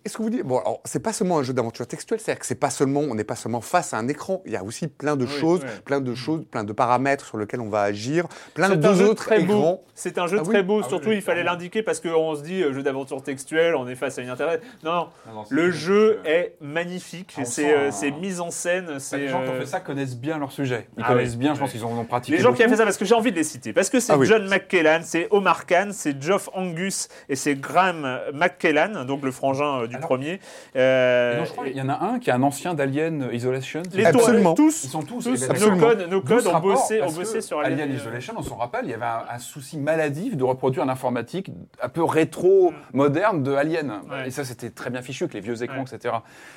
[0.04, 2.46] Est-ce que vous dites bon alors c'est pas seulement un jeu d'aventure textuelle, c'est-à-dire que
[2.46, 4.86] c'est pas seulement on n'est pas seulement face à un écran, il y a aussi
[4.86, 8.26] plein de Oui, choses, plein de choses, plein de paramètres sur lesquels on va agir,
[8.52, 9.54] plein C'est de un jeu autres très beau.
[9.58, 9.80] écrans.
[9.96, 10.48] C'est un jeu Ah oui.
[10.52, 10.80] très beau.
[10.84, 13.86] Ah Surtout, oui, il fallait l'indiquer parce qu'on se dit euh, jeu d'aventure textuel, on
[13.88, 14.60] est face à une internet.
[14.82, 15.08] Non, non.
[15.32, 17.32] Non, Le jeu est magnifique.
[17.38, 18.86] Ah, C'est euh, un- mise en scène.
[18.86, 20.88] Bah, Les gens qui ont euh, fait ça connaissent bien leur sujet.
[20.98, 22.36] Ils Ah connaissent bien, je pense qu'ils en ont pratiqué.
[22.36, 23.72] Les gens qui ont fait fait ça parce que j'ai envie de les citer.
[23.72, 24.26] Parce que c'est Ah oui.
[24.26, 29.82] John McKellan, c'est Omar Khan, c'est Geoff Angus et c'est Graham McKellan, donc le frangin
[29.82, 30.40] euh, du Alors- premier.
[30.76, 33.82] Euh, je crois qu'il y en a un qui est un ancien d'Alien Isolation.
[33.92, 34.54] les Absolument.
[34.54, 35.24] tous, Ils sont tous.
[35.24, 37.96] tous, et nos codes, nos codes ont bossé, ont parce bossé sur Alien Alien.
[37.96, 41.50] Isolation, on s'en rappelle, il y avait un, un souci maladif de reproduire un informatique
[41.82, 44.00] un peu rétro-moderne de Alien.
[44.10, 44.28] Ouais.
[44.28, 45.94] Et ça, c'était très bien fichu avec les vieux écrans, Ouais.
[45.94, 46.14] etc.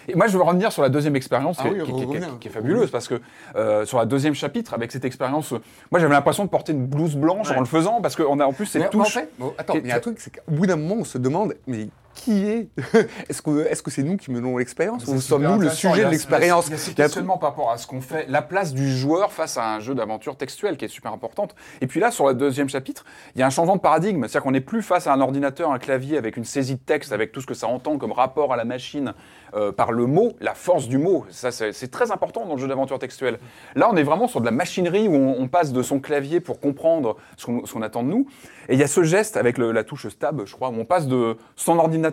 [0.07, 2.20] Et moi, je veux revenir sur la deuxième expérience Ah qui, oui, qui- qui- revenez.
[2.28, 3.22] qui- qui est fabuleuse, parce que
[3.55, 5.51] euh, sur la deuxième chapitre, avec cette expérience,
[5.91, 7.55] moi, j'avais l'impression de porter une blouse blanche Ouais.
[7.58, 9.14] en le faisant, parce qu'on a en plus cette Mais en touche.
[9.14, 11.18] fait, bon, attends, il y a un truc, c'est qu'au bout d'un moment, on se
[11.18, 11.88] demande, mais
[12.18, 12.68] qui est
[13.30, 16.65] Est-ce que est-ce que c'est nous qui menons l'expérience ou sommes-nous le sujet de l'expérience
[16.91, 19.74] Il y a par rapport à ce qu'on fait, la place du joueur face à
[19.76, 21.55] un jeu d'aventure textuel qui est super importante.
[21.82, 23.05] Et puis là, sur le deuxième chapitre,
[23.36, 24.22] il y a un changement de paradigme.
[24.24, 27.11] C'est-à-dire qu'on n'est plus face à un ordinateur, un clavier avec une saisie de texte,
[27.13, 29.13] avec tout ce que ça entend comme rapport à la machine
[29.53, 31.26] euh, par le mot, la force du mot.
[31.30, 33.39] Ça, c'est très important dans le jeu d'aventure textuel.
[33.76, 36.39] Là, on est vraiment sur de la machinerie où on, on passe de son clavier
[36.39, 38.28] pour comprendre ce qu'on attend de nous.
[38.70, 40.86] Et il y a ce geste avec le- la touche stab, je crois, où on
[40.86, 42.07] passe de son ordinateur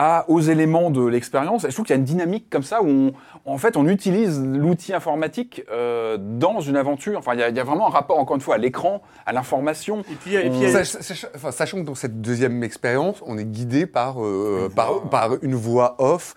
[0.00, 1.64] à, aux éléments de l'expérience.
[1.64, 3.12] Et je trouve qu'il y a une dynamique comme ça où, on,
[3.52, 7.18] en fait, on utilise l'outil informatique euh, dans une aventure.
[7.18, 9.02] Enfin, il y, a, il y a vraiment un rapport, encore une fois, à l'écran,
[9.26, 10.02] à l'information.
[10.10, 12.62] Et puis, et puis, il y a- Sach- sach- enfin, sachant que dans cette deuxième
[12.62, 15.10] expérience, on est guidé par, euh, Une par, voix.
[15.10, 16.36] par une voix off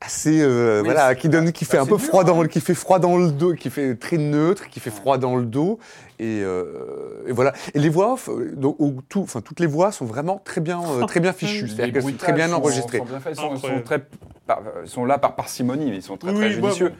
[0.00, 2.42] assez euh, Oui, voilà qui donne qui fait bah, un peu dur, froid dans hein.
[2.42, 5.36] le qui fait froid dans le dos qui fait très neutre qui fait froid dans
[5.36, 5.78] le dos.
[6.20, 7.52] Et, euh, et voilà.
[7.74, 10.60] Et les voix off euh, donc, au- tout enfin toutes les voix sont vraiment très
[10.60, 11.68] bien euh, très bien fichues.
[11.68, 12.98] C'est-à-dire qu'elles sont très bien sont- enregistrées.
[12.98, 13.34] sont bien faits.
[13.36, 14.04] Ils sont, sont très,
[14.46, 16.92] par- ils sont là par parcimonie, mais ils sont très, Oui, très bah, judicieux.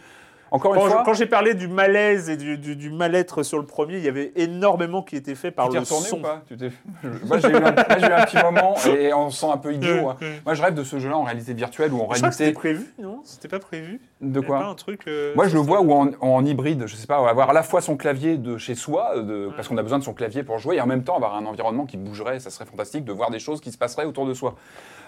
[0.51, 3.59] Encore une Quand, fois, quand j'ai parlé du malaise et du, du- du mal-être sur
[3.59, 6.19] le premier, il y avait énormément qui était fait par tu t'es le retourné son.
[6.19, 6.71] ou pas Tu t'es-
[7.27, 9.59] Moi, j'ai eu, un- moi, j'ai eu un petit moment et on se sent un
[9.59, 10.09] peu idiot.
[10.09, 10.17] hein.
[10.47, 12.53] Moi, je rêve de ce jeu-là en réalité virtuelle ou en Je que c'était réalité.
[12.59, 13.21] prévu, non?
[13.25, 14.61] C'était pas prévu De quoi?
[14.61, 15.03] pas un truc.
[15.07, 17.63] euh, Moi, je le vois ou en, en hybride, je sais pas, avoir à la
[17.63, 20.59] fois son clavier de chez soi, de- parce qu'on a besoin de son clavier pour
[20.59, 23.31] jouer, et en même temps avoir un environnement qui bougerait, ça serait fantastique de voir
[23.31, 24.55] des choses qui se passeraient autour de soi.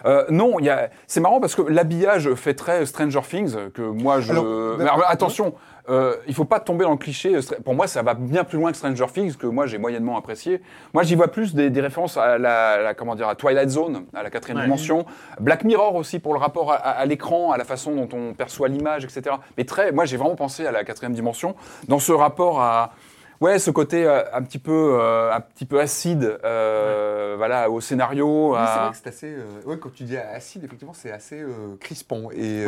[0.06, 3.82] Euh, non, il y a- c'est marrant parce que l'habillage fait très Stranger Things, que
[3.82, 4.32] moi je.
[4.32, 4.44] Alors,
[4.78, 5.54] Mais alors, attention,
[5.88, 7.38] euh, il faut pas tomber dans le cliché.
[7.64, 10.62] Pour moi, ça va bien plus loin que Stranger Things, que moi j'ai moyennement apprécié.
[10.94, 14.04] Moi, j'y vois plus des, des références à la, la- comment dire, à Twilight Zone,
[14.14, 14.64] à la quatrième Ouais.
[14.64, 15.04] dimension,
[15.40, 18.34] Black Mirror aussi pour le rapport à, à- à l'écran, à la façon dont on
[18.34, 19.36] perçoit l'image, etc.
[19.58, 21.54] Mais très, moi, j'ai vraiment pensé à la quatrième dimension
[21.88, 22.92] dans ce rapport à
[23.40, 27.80] Ouais, ce côté euh, un petit peu, euh, un petit peu acide, euh, voilà, au
[27.80, 28.52] scénario.
[28.52, 29.34] Oui, c'est vrai que c'est assez.
[29.64, 31.42] ouais, quand tu dis acide, effectivement, c'est assez
[31.80, 32.66] crispant et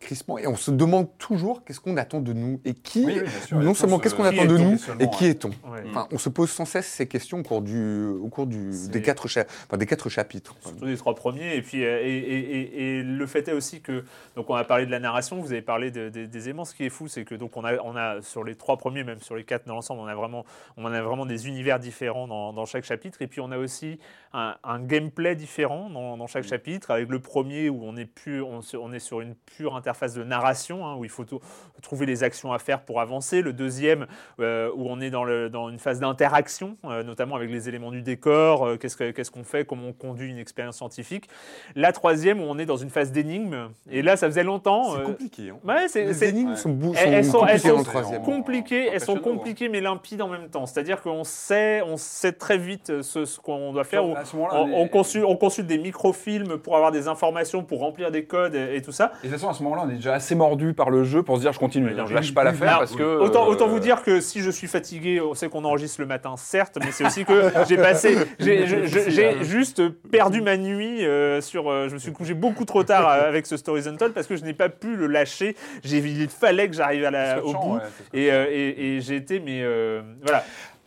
[0.00, 0.36] crispant.
[0.38, 3.04] Et on se demande toujours qu'est-ce qu'on attend de nous et qui.
[3.06, 5.50] Oui, oui, sûr, non seulement ce- qu'est-ce qu'on attend de nous et qui est-on.
[5.70, 5.84] Ouais.
[5.90, 9.02] Enfin, on se pose sans cesse ces questions au cours du, au cours du, des
[9.02, 10.56] quatre, cha- enfin, des quatre chapitres.
[10.60, 11.54] Surtout les trois premiers.
[11.54, 14.04] Et puis, et, et- et- et le fait est aussi que,
[14.34, 16.64] donc on a parlé de la narration, vous avez parlé de- de- des aimants.
[16.64, 19.04] Ce qui est fou, c'est que donc on a, on a sur les trois premiers,
[19.04, 20.44] même sur les quatre dans l'ensemble, on a vraiment,
[20.76, 23.22] on a vraiment des univers différents dans, dans chaque chapitre.
[23.22, 23.98] Et puis on a aussi
[24.32, 26.90] un, un gameplay différent dans, dans chaque chapitre.
[26.90, 28.08] Avec le premier où on est
[28.42, 31.40] on, est sur une pure interface de narration, hein, où il faut tout-
[31.82, 33.40] trouver les actions à faire pour avancer.
[33.42, 34.06] Le deuxième
[34.40, 37.90] euh, où on est dans, le, dans une phase d'interaction, euh, notamment avec les éléments
[37.90, 41.28] du décor, euh, qu'est-ce que- qu'est-ce qu'on fait, comment on conduit une expérience scientifique.
[41.74, 43.70] La troisième où on est dans une phase d'énigme.
[43.90, 44.96] Et là, ça faisait longtemps.
[44.96, 45.50] C'est compliqué.
[45.50, 45.58] Hein.
[45.64, 46.56] ouais, Les énigmes ouais.
[46.56, 47.68] sont, elles, elles sont elles compliquées
[48.16, 50.66] sont compliquées, elles sont Impressionnant, compliquées mais limpides en même temps.
[50.66, 54.02] C'est-à-dire qu'on sait, on sait très vite ce, ce qu'on doit faire.
[54.16, 57.62] À ce moment-là, On, les- on consulte, on consulte des microfilms pour avoir des informations,
[57.62, 59.12] pour remplir des codes et, et tout ça.
[59.22, 61.22] Et de toute façon, à ce moment-là, on est déjà assez mordu par le jeu
[61.22, 61.90] pour se dire je continue.
[62.06, 63.18] Je lâche pas l'affaire parce que.
[63.20, 66.06] Autant, euh, autant vous dire que si je suis fatigué, on sait qu'on enregistre le
[66.06, 68.66] matin, certes, mais c'est aussi que j'ai passé, j'ai
[69.10, 71.70] j'ai juste perdu ma nuit euh, sur.
[71.70, 74.36] euh, je me suis couché beaucoup trop tard euh, avec ce Stories Untold parce que
[74.36, 75.56] je n'ai pas pu le lâcher.
[75.84, 77.08] Il fallait que j'arrive
[77.44, 77.74] au bout.
[77.74, 77.80] ouais.
[78.14, 79.79] Et, euh, et- et j'ai été, mais euh,
[80.22, 80.44] voilà.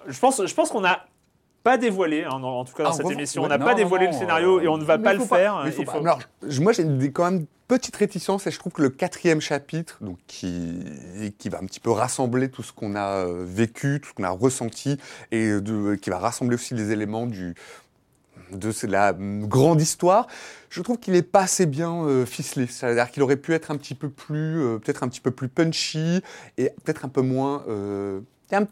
[0.07, 1.05] Je pense, je pense qu'on n'a
[1.63, 3.73] pas dévoilé, hein, en, en tout cas dans Ah, cette vraiment émission, on n'a pas
[3.73, 5.61] dévoilé non, le scénario euh, et on ne va pas le faire.
[5.63, 5.91] mais il faut il pas.
[5.93, 6.83] faut- Alors, je- moi, j'ai
[7.13, 10.83] quand même petite réticence et je trouve que le quatrième chapitre, donc qui,
[11.39, 14.25] qui va un petit peu rassembler tout ce qu'on a euh, vécu, tout ce qu'on
[14.25, 14.97] a ressenti
[15.31, 17.55] et de, qui va rassembler aussi les éléments du
[18.51, 20.27] de la grande histoire,
[20.69, 22.67] je trouve qu'il n'est pas assez bien euh, ficelé.
[22.67, 25.47] C'est-à-dire qu'il aurait pu être un petit peu plus, euh, peut-être un petit peu plus
[25.47, 26.21] punchy
[26.57, 27.63] et peut-être un peu moins.
[27.69, 28.19] euh,
[28.51, 28.67] a un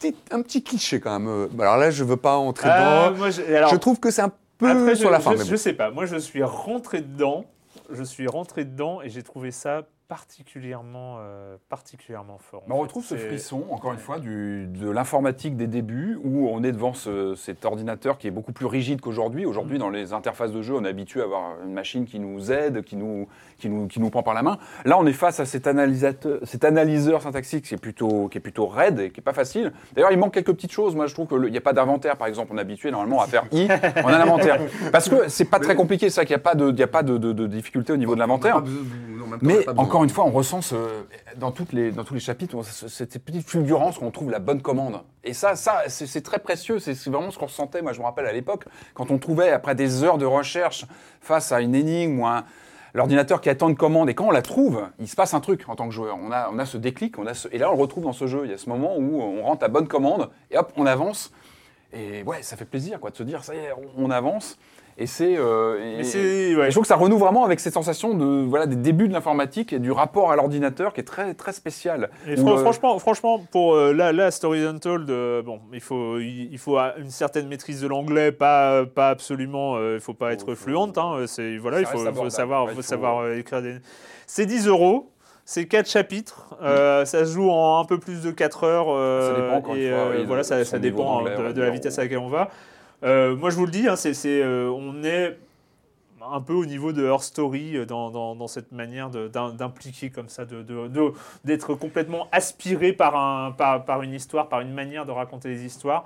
[0.00, 1.48] petit, un petit cliché quand même.
[1.60, 3.18] Alors là, je veux pas entrer Ah, dedans.
[3.18, 5.32] moi, je- alors, je trouve que c'est un peu Après, sur je, la fin.
[5.32, 5.56] je, mais je bon.
[5.56, 5.90] sais pas.
[5.90, 7.44] Moi, je suis rentré dedans.
[7.92, 12.62] Je suis rentré dedans et j'ai trouvé ça particulièrement, euh, particulièrement fort.
[12.68, 12.80] on fait.
[12.80, 16.72] retrouve ce C'est- frisson, encore une fois, du- de l'informatique des débuts, où on est
[16.72, 19.46] devant ce- cet ordinateur qui est beaucoup plus rigide qu'aujourd'hui.
[19.46, 19.80] Aujourd'hui, Mm.
[19.80, 22.82] dans les interfaces de jeu, on est habitué à avoir une machine qui nous aide,
[22.82, 24.58] qui nous, qui nous, qui nous prend par la main.
[24.84, 28.40] Là, on est face à cet analysateur, cet analyseur syntaxique qui est plutôt, qui est
[28.40, 29.72] plutôt raide et qui est pas facile.
[29.94, 30.94] D'ailleurs, il manque quelques petites choses.
[30.96, 32.50] Moi, je trouve qu'il n'y a pas d'inventaire, par exemple.
[32.52, 33.68] On est habitué normalement à faire i
[34.04, 34.60] en un inventaire.
[34.92, 36.86] Parce que c'est pas très compliqué, ça, qu'il n'y a pas de, il y a
[36.88, 38.62] pas de, de- de difficulté au niveau de l'inventaire.
[39.42, 41.04] Mais encore une fois, on ressent ce-
[41.36, 45.00] dans, tous les chapitres on- ce- cette petite fulgurance qu'on trouve la bonne commande.
[45.24, 46.78] Et ça, ça c'est très précieux.
[46.78, 49.74] C'est vraiment ce qu'on ressentait, moi je me rappelle à l'époque, quand on trouvait, après
[49.74, 50.84] des heures de recherche,
[51.20, 52.44] face à une énigme ou un-
[52.94, 55.68] l'ordinateur qui attend une commande, et quand on la trouve, il se passe un truc
[55.68, 56.18] en tant que joueur.
[56.20, 57.14] On a, ce déclic,
[57.52, 58.42] et là on le retrouve dans ce jeu.
[58.44, 61.30] Il y a ce moment où on rentre à bonne commande, et hop, on avance.
[61.92, 64.58] Et ouais, ça fait plaisir quoi, de se dire, ça y est, on avance.
[65.00, 65.34] Et c'est.
[65.38, 66.66] euh, ouais.
[66.66, 69.72] je trouve que ça renoue vraiment avec cette sensation de voilà des débuts de l'informatique
[69.72, 72.10] et du rapport à l'ordinateur qui est très très spécial.
[72.28, 76.18] Et Où, fran- euh, franchement, franchement, pour euh, là, Stories Untold, euh, bon, il faut,
[76.18, 80.44] il, il faut une certaine maîtrise de l'anglais, pas, pas absolument, il faut pas être
[80.46, 80.98] faut- fluente.
[80.98, 81.98] Hein, c'est voilà, il faut,
[82.30, 83.76] savoir, Ouais, faut savoir écrire des.
[84.26, 85.10] C'est 10 euros.
[85.46, 88.86] C'est 4 chapitres, euh, ça se joue en un peu plus de 4 heures.
[88.90, 91.98] euh, Ça dépend, et fois, euh, oui, voilà, ça, dépend hein, de, de la vitesse
[91.98, 92.50] à laquelle on va.
[93.02, 95.38] Euh, moi, je vous le dis, hein, c'est, c'est, euh, on est
[96.22, 100.10] un peu au niveau de Her Story euh, dans, dans- dans cette manière de- d'impliquer
[100.10, 101.12] comme ça, de, de- de-
[101.44, 105.64] d'être complètement aspiré par, un, par, par une histoire, par une manière de raconter les
[105.64, 106.04] histoires.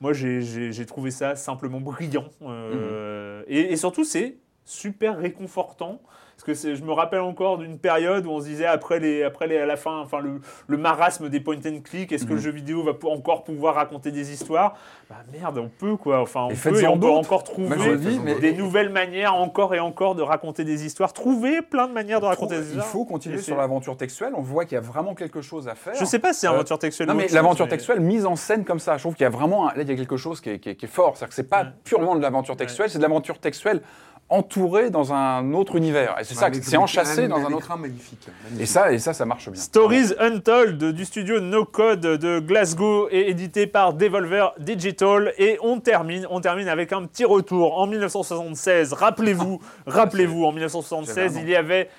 [0.00, 2.26] Moi, j'ai, j'ai- j'ai trouvé ça simplement brillant.
[2.42, 6.00] euh, et, et surtout, c'est super réconfortant.
[6.36, 9.22] Parce que c'est- je me rappelle encore d'une période où on se disait après, les,
[9.22, 12.34] après les, à la fin, enfin le, le marasme des point and click, est-ce que
[12.34, 14.74] le jeu vidéo va encore pouvoir raconter des histoires?
[15.08, 16.20] Bah merde, on peut quoi.
[16.20, 17.18] Enfin, on Et peut faites-en et on peut d'autres.
[17.20, 21.14] encore trouver dis, mais- des nouvelles manières encore et encore de raconter des histoires.
[21.14, 22.86] Trouver plein de manières de raconter des il histoires.
[22.86, 24.32] faut continuer sur l'aventure textuelle.
[24.36, 25.94] On voit qu'il y a vraiment quelque chose à faire.
[25.98, 27.08] Je sais pas si c'est Euh, aventure textuelle.
[27.08, 29.30] Non, mais l'aventure mais- textuelle mise en scène comme ça, je trouve qu'il y a
[29.30, 31.16] vraiment un- là il y a quelque chose qui est, qui est- qui est fort.
[31.16, 31.70] C'est-à-dire que c'est pas Ouais.
[31.82, 33.80] purement de l'aventure textuelle, c'est de l'aventure textuelle
[34.28, 36.16] entourée dans un autre univers.
[36.20, 37.58] Et c'est ça, que c'est enchâssé dans un autre.
[37.58, 38.28] écran magnifique.
[38.58, 39.60] Et ça, et ça, ça marche bien.
[39.60, 45.32] Stories Untold du studio No Code de Glasgow et édité par Devolver Digital.
[45.38, 48.92] Et on termine, on termine avec un petit retour en 1976.
[48.94, 51.90] Rappelez-vous, rappelez-vous, en 1976, J'avais un il y avait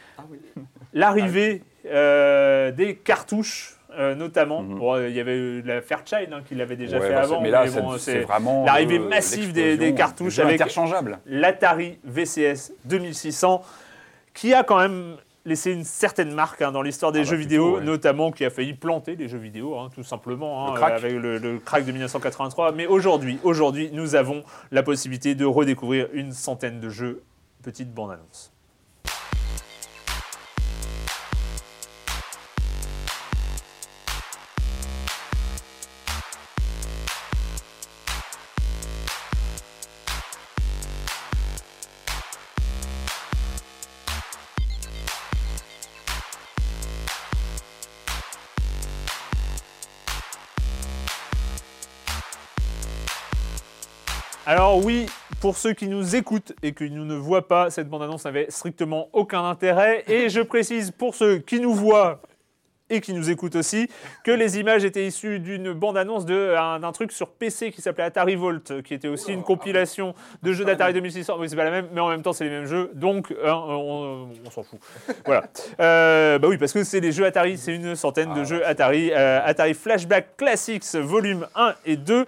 [0.94, 3.77] l'arrivée euh, des cartouches.
[3.98, 4.78] Euh, notamment, Mhm.
[4.80, 7.42] Bon, il y avait eu la Fairchild hein, qui l'avait déjà Ouais, fait bah, avant,
[7.42, 11.20] mais là, mais c'est bon, c'est c'est vraiment l'arrivée euh, massive des- cartouches avec- interchangeables.
[11.26, 13.64] l'Atari VCS 2600,
[14.34, 17.36] qui a quand même laissé une certaine marque hein, dans l'histoire des Ah bah, jeux
[17.38, 17.84] plutôt, vidéo, ouais.
[17.84, 21.58] notamment qui a failli planter les jeux vidéo, hein, tout simplement, Le avec le, le
[21.60, 22.74] crack de 1983.
[22.74, 27.24] Mais aujourd'hui, aujourd'hui, nous avons la possibilité de redécouvrir une centaine de jeux.
[27.64, 28.52] Petite bande-annonce.
[55.48, 59.08] Pour ceux qui nous écoutent et qui nous ne voient pas, cette bande-annonce n'avait strictement
[59.14, 60.04] aucun intérêt.
[60.10, 62.20] Et je précise pour ceux qui nous voient
[62.90, 63.90] et qui nous écoutent aussi,
[64.26, 68.04] que les images étaient issues d'une bande-annonce de- un- d'un truc sur PC qui s'appelait
[68.04, 71.38] Atari Volt, qui était aussi une compilation de jeux d'Atari 2600.
[71.40, 73.54] Oui, c'est pas la même, mais en même temps, c'est les mêmes jeux, donc hein,
[73.54, 74.80] on, on s'en fout.
[75.26, 75.46] Voilà.
[75.80, 79.12] Euh, bah oui, parce que c'est les jeux Atari, c'est une centaine de jeux Atari.
[79.14, 82.26] euh, Atari Flashback Classics, volume 1 et 2.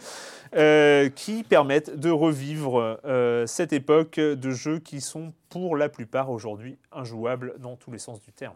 [0.55, 6.29] Euh, qui permettent de revivre euh, cette époque de jeux qui sont pour la plupart
[6.29, 8.55] aujourd'hui injouables dans tous les sens du terme.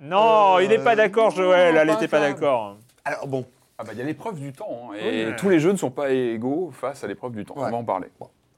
[0.00, 1.74] Non, Euh, il n'est pas d'accord, Joël.
[1.74, 2.76] non, Elle n'était pas d'accord.
[3.04, 3.44] Alors bon,
[3.78, 4.90] Ah bah il y a l'épreuve du temps.
[4.92, 5.32] hein, et Oui.
[5.38, 7.54] tous les jeux ne sont pas égaux face à l'épreuve du temps.
[7.54, 7.64] Ouais.
[7.66, 8.08] On va en parler.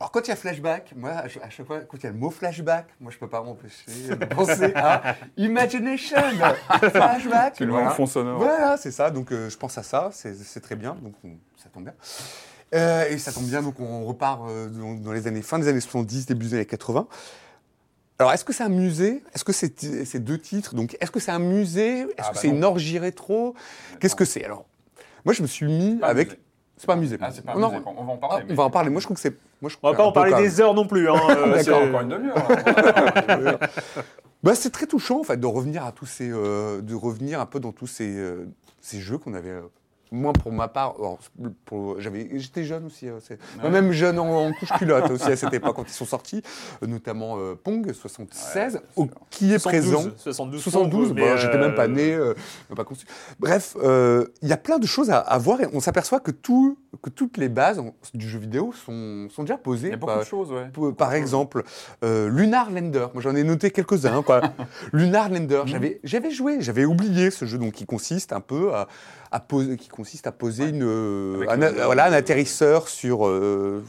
[0.03, 2.17] Alors quand il y a flashback, moi à chaque fois, quand il y a le
[2.19, 6.17] mot flashback, moi je peux pas m'empêcher de penser à imagination,
[6.91, 7.55] flashback.
[7.57, 7.91] C'est le voilà.
[7.91, 8.39] fond sonore.
[8.39, 9.13] Voilà, c'est ça.
[9.13, 10.97] Donc euh, je pense à ça, c'est très bien.
[11.01, 11.95] Donc on- ça tombe bien.
[12.75, 15.79] Euh, et ça tombe bien, donc on repart euh, dans, les années fin des années
[15.81, 17.07] 70, début des années 80.
[18.19, 19.23] Alors, est-ce que c'est un musée?
[19.35, 20.75] Est-ce que c'est ces deux titres?
[20.75, 22.01] Donc, est-ce que c'est un musée?
[22.01, 23.55] Est-ce Ah, que bah c'est une orgie rétro?
[24.01, 24.45] Qu'est-ce que c'est?
[24.45, 24.65] Alors,
[25.25, 26.29] moi, je me suis mis Pas avec.
[26.31, 26.41] musée.
[26.83, 27.17] C'est pas un musée.
[27.21, 28.45] Ah, c'est pas un Non, musée, on va en ah, parler.
[28.51, 28.91] on va en parler.
[28.91, 29.37] Moi, je trouve que c'est.
[29.61, 31.09] Moi, je On va pas en parler des heures non plus.
[31.09, 32.35] Hein, euh, D'accord, c'est- encore une demi-heure.
[33.41, 33.59] là.
[34.43, 37.47] Bah, c'est très touchant en fait de revenir à tous ces, euh, de revenir un
[37.47, 38.49] peu dans tous ces, euh,
[38.81, 39.61] ces jeux qu'on avait euh,
[40.13, 40.95] moi pour ma part,
[41.99, 45.77] j'étais jeune aussi, euh, c'est- moi-même jeune en, en couche culotte aussi à cette époque
[45.77, 46.43] quand ils sont sortis,
[46.87, 50.11] notamment euh, Pong 76, Ouais, au- qui est 72, présent.
[50.17, 52.35] 72, 72, mais, bah, j'étais même pas euh, né, euh,
[52.69, 53.07] même pas conçu.
[53.41, 53.77] Bref,
[54.43, 57.11] il y a plein de choses à, à voir et on s'aperçoit que, tout, que
[57.11, 59.89] toutes les bases en- du jeu vidéo sont, sont déjà posées.
[59.89, 60.71] Il y a beaucoup par- de choses, ouais.
[60.93, 61.63] Par exemple,
[62.03, 63.07] Lunar Lander.
[63.15, 64.23] Moi, j'en ai noté quelques-uns.
[64.23, 64.41] quoi.
[64.93, 65.63] Lunar Lander.
[65.67, 68.89] J'avais, j'avais joué, j'avais oublié ce jeu donc qui consiste un peu à,
[69.33, 73.83] à poser, qui consiste à poser une, euh, un, voilà, un atterrisseur sur euh,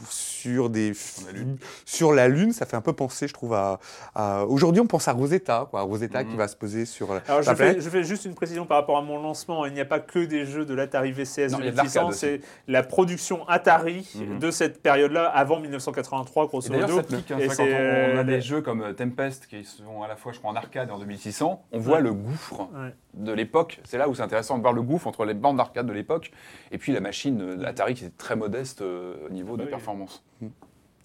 [0.44, 0.92] sur des
[1.26, 1.56] la Lune.
[1.86, 2.52] sur la lune.
[2.52, 3.78] Ça fait un peu penser, je trouve, à.
[4.14, 5.82] à- Aujourd'hui, on pense à Rosetta, quoi.
[5.82, 6.36] Rosetta qui Mhm.
[6.36, 8.78] va se poser sur la, Alors, la je fais, je fais juste une précision par
[8.78, 9.64] rapport à mon lancement.
[9.66, 11.76] Il n'y a pas que des jeux de l'Atari VCS Non, il y a de
[11.76, 14.38] 2600, l'arcade c'est la production Atari Mhm.
[14.38, 16.96] de cette période-là, avant 1983, grosso Et modo.
[16.96, 18.92] ça pique, hein, Et ça, quand c'est, on, on a euh, des jeux comme euh,
[18.92, 21.96] Tempest qui sont à la fois, je crois, en arcade et en 2600, on voit
[21.96, 22.02] Ouais.
[22.02, 22.94] le gouffre Ouais.
[23.14, 23.80] de l'époque.
[23.84, 26.30] C'est là où c'est intéressant de voir le gouffre entre les bandes d'arcade de l'époque
[26.72, 29.70] et puis la machine Atari qui était très modeste euh, au niveau de Oui.
[29.70, 30.22] performance.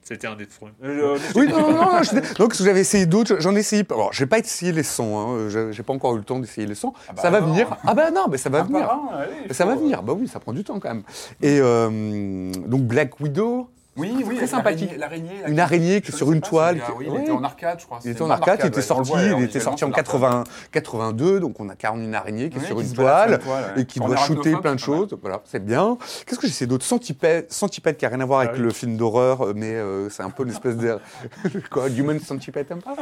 [0.02, 0.76] C'était un des problèmes.
[0.84, 3.84] Euh, Oui, non, non, non, je- donc j'avais essayé d'autres, j'en ai essayé.
[3.92, 6.66] Alors, j'ai pas essayé les 100, hein, j'ai j'ai pas encore eu le temps d'essayer
[6.66, 6.94] les 100.
[7.10, 7.48] Ah bah ça va non.
[7.48, 7.78] venir.
[7.86, 8.88] Ah bah non, mais ça va Un venir.
[8.88, 11.04] par un, allez, Ça va venir, bah oui, ça prend du temps quand même.
[11.44, 13.70] Et euh, donc Black Widow,
[14.00, 14.92] Oui, oui, Très sympathique.
[14.98, 16.78] l'araignée- une araignée qui est sur une toile.
[16.78, 17.22] qui- oui, il ouais.
[17.24, 18.00] était en arcade, je crois.
[18.06, 21.60] Il était en arcade, il était sorti, il était sorti en visuellement, 80, 82, donc
[21.60, 23.40] on a carrément une araignée qui est sur qui une toile
[23.76, 25.10] et qui doit shooter plein de choses.
[25.22, 25.98] Voilà, c'est bien.
[26.26, 26.86] Qu'est-ce que j'essaie d'autre?
[26.86, 30.10] Centipede, Centipede qui a rien à voir Ah avec le film d'horreur, euh, mais euh,
[30.10, 30.98] c'est un peu une espèce de
[31.72, 32.96] quoi, Human Centipede, t'aimes pas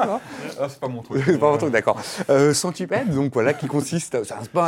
[0.60, 1.22] Ah, c'est pas mon truc.
[1.26, 1.98] C'est pas mon truc, d'accord.
[2.30, 4.18] Euh, Centipede, donc voilà, qui consiste,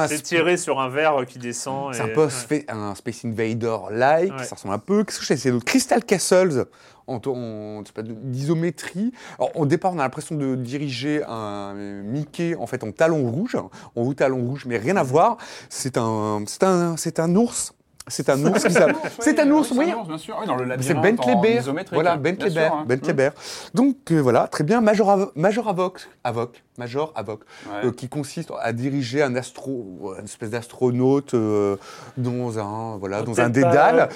[0.07, 1.93] c'est tiré sur un verre qui descend.
[1.93, 2.27] C'est un peu
[2.69, 4.43] un Space Invader-like, Ouais.
[4.43, 5.03] ça ressemble un peu.
[5.03, 5.65] Qu'est-ce que j'ai essayé d'autre?
[5.65, 6.65] Crystal Castles,
[7.07, 9.11] en, en- d'isométrie.
[9.39, 13.55] Alors, au départ, on a l'impression de diriger un Mickey en fait en talon rouge,
[13.55, 13.69] en
[14.01, 15.37] haut talon rouge, mais rien à voir.
[15.69, 17.73] C'est un, c'est un, c'est un ours.
[18.11, 18.95] C'est un ours qui s'appelle.
[19.19, 19.85] C'est un ours, oui.
[19.87, 20.35] c'est ours, bien sûr.
[20.41, 21.63] Oui, dans le C'est Bentley en Bear.
[21.91, 22.17] Voilà.
[22.17, 22.73] Bentley Bear.
[22.73, 22.85] hein.
[22.87, 23.33] Bentley Bear.
[23.75, 24.81] Donc euh, voilà, très bien.
[24.81, 27.85] Major, Avo- Major Avoc, Avoc, Major Avoc, Ouais.
[27.87, 31.75] euh, qui consiste à diriger un astro, une espèce d'astronaute euh,
[32.17, 34.09] dans un, voilà, dans un Peut-être pas- dédale.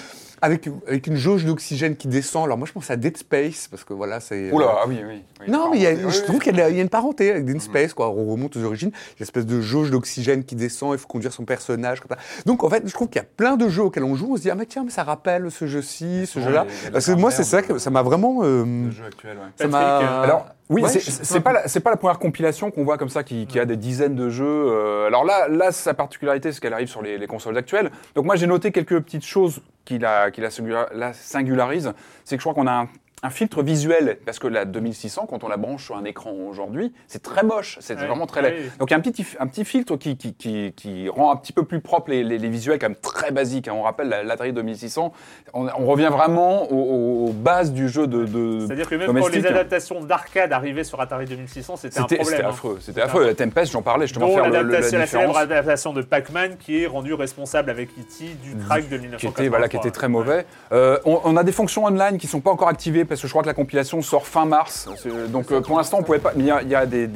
[0.44, 2.44] Avec, avec une jauge d'oxygène qui descend.
[2.44, 4.50] Alors moi je pense à Dead Space parce que voilà c'est.
[4.50, 5.22] Oula, ah oui, oui.
[5.40, 5.50] oui.
[5.50, 6.22] Non, mais il y a, Oui, je oui.
[6.24, 8.10] trouve qu'il y, a y a une parenté avec Dead Space, quoi.
[8.10, 8.90] On remonte aux origines.
[8.90, 12.00] Il y a une espèce de jauge d'oxygène qui descend, il faut conduire son personnage.
[12.00, 12.22] Comme ça.
[12.46, 14.32] Donc, en fait, je trouve qu'il y a plein de jeux auxquels on joue.
[14.32, 16.66] On se dit, ah, mais tiens, mais ça rappelle ce jeu-ci, ce Ouais, jeu-là.
[16.86, 18.40] a Parce que moi, c'est ça que ça m'a vraiment.
[18.42, 19.44] euh, Le jeu actuel, ouais.
[19.56, 20.00] ça m'a.
[20.00, 23.10] euh, Alors, oui, Ouais, c'est- pas, la- c'est pas la première compilation qu'on voit comme
[23.10, 24.44] ça qui, qui a des dizaines de jeux.
[24.46, 27.90] euh, alors là, là, sa particularité, c'est qu'elle arrive sur les, les consoles actuelles.
[28.14, 31.92] Donc moi, j'ai noté quelques petites choses qui la, qui la, singula- la singularisent.
[32.24, 32.88] C'est que je crois qu'on a un,
[33.24, 36.92] un filtre visuel, parce que la 2600, quand on la branche sur un écran aujourd'hui,
[37.08, 38.54] c'est très moche, c'est vraiment très laid.
[38.78, 41.36] Donc il y a un petit, un petit filtre qui, qui, qui, qui rend un
[41.36, 43.66] petit peu plus propre les, les, les visuels, quand même très basiques.
[43.66, 43.72] hein.
[43.74, 45.12] On rappelle la- l'Atari 2600,
[45.54, 49.28] on, on revient vraiment aux, aux bases du jeu de, de C'est-à-dire que même quand
[49.28, 52.36] les adaptations d'arcade arrivaient sur Atari 2600, c'était un C'était problème.
[52.36, 52.50] c'était hein.
[52.50, 53.24] affreux, c'était C'était affreux.
[53.26, 56.82] La Tempest, j'en parlais justement, Dont faire le- la la célèbre adaptation de Pac-Man qui
[56.82, 58.24] est rendue responsable avec E.T.
[58.42, 59.18] du crack de 1983.
[59.18, 60.44] qui était, voilà, qui était très mauvais.
[60.72, 63.32] Euh, on, on a des fonctions online qui sont pas encore activées parce que je
[63.32, 64.88] crois que la compilation sort fin mars.
[64.96, 66.32] C'est- Donc euh, pour l'instant, on pouvait pas.
[66.36, 67.06] Il y a, des,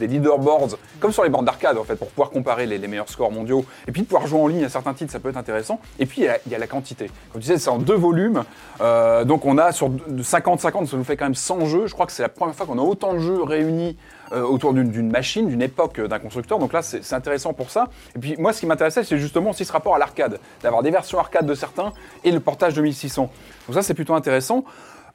[0.00, 3.64] leaderboards, comme sur les bandes d'arcade en fait, pour pouvoir comparer les, meilleurs scores mondiaux.
[3.86, 5.80] Et puis de pouvoir jouer en ligne à certains titres, ça peut être intéressant.
[5.98, 7.10] Et puis il y a, la quantité.
[7.32, 8.44] Comme tu disais, c'est en deux volumes.
[8.82, 11.86] Euh, donc on a sur 50-50, ça nous fait quand même 100 jeux.
[11.86, 13.96] Je crois que c'est la première fois qu'on a autant de jeux réunis
[14.32, 16.58] euh, autour d'une- machine, d'une époque, euh, d'un constructeur.
[16.58, 17.88] Donc là, c'est intéressant pour ça.
[18.14, 20.90] Et puis moi, ce qui m'intéressait, c'est justement aussi ce rapport à l'arcade, d'avoir des
[20.90, 21.94] versions arcade de certains
[22.24, 23.30] et le portage de 1600.
[23.66, 24.64] Donc ça, c'est plutôt intéressant.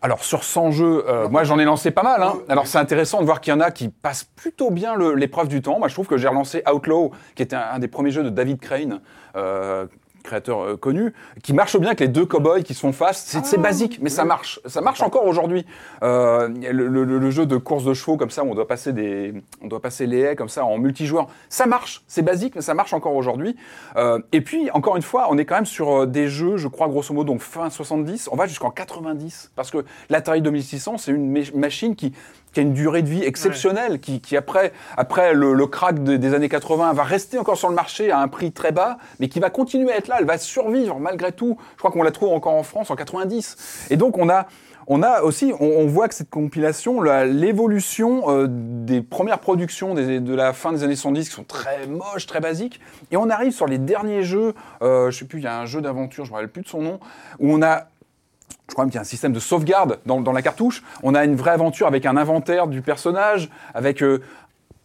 [0.03, 2.21] Alors sur 100 jeux, euh, moi j'en ai lancé pas mal.
[2.21, 2.33] Hein.
[2.49, 5.61] Alors c'est intéressant de voir qu'il y en a qui passent plutôt bien l'épreuve du
[5.61, 5.79] temps.
[5.79, 8.29] Moi je trouve que j'ai relancé Outlaw, qui était un, un des premiers jeux de
[8.29, 8.99] David Crane.
[9.37, 9.85] euh,
[10.23, 11.13] créateur euh, connu,
[11.43, 13.23] qui marche bien avec les deux cowboys qui se font face.
[13.27, 14.59] C'est c'est basique, mais ça marche.
[14.65, 15.65] Ça marche encore aujourd'hui.
[16.01, 18.93] Euh, le, le- le jeu de course de chevaux comme ça, où on doit passer
[18.93, 21.27] des, on doit passer les haies comme ça en multijoueur.
[21.49, 22.03] Ça marche.
[22.07, 23.55] C'est basique, mais ça marche encore aujourd'hui.
[23.97, 26.87] Euh, et puis encore une fois, on est quand même sur des jeux, je crois
[26.87, 31.31] grosso modo, donc fin 70, on va jusqu'en 90, parce que l'Atari 2600, c'est une
[31.31, 32.13] ma- machine qui
[32.53, 36.17] qui a une durée de vie exceptionnelle, qui, qui après, après le, le crack de-
[36.17, 39.27] des années 80 va rester encore sur le marché à un prix très bas, mais
[39.27, 41.57] qui va continuer à être là, elle va survivre malgré tout.
[41.73, 43.87] Je crois qu'on la trouve encore en France en 90.
[43.89, 44.45] Et donc on a,
[44.87, 49.93] on a aussi, on, on voit que cette compilation, la- l'évolution euh, des premières productions
[49.95, 52.79] des- de la fin des années 70 qui sont très moches, très basiques,
[53.11, 55.65] et on arrive sur les derniers jeux, euh, je sais plus, il y a un
[55.65, 56.99] jeu d'aventure, je me rappelle plus de son nom,
[57.39, 57.85] où on a
[58.69, 60.83] je crois qu'il y a un système de sauvegarde dans, dans la cartouche.
[61.03, 64.21] On a une vraie aventure avec un inventaire du personnage, avec euh,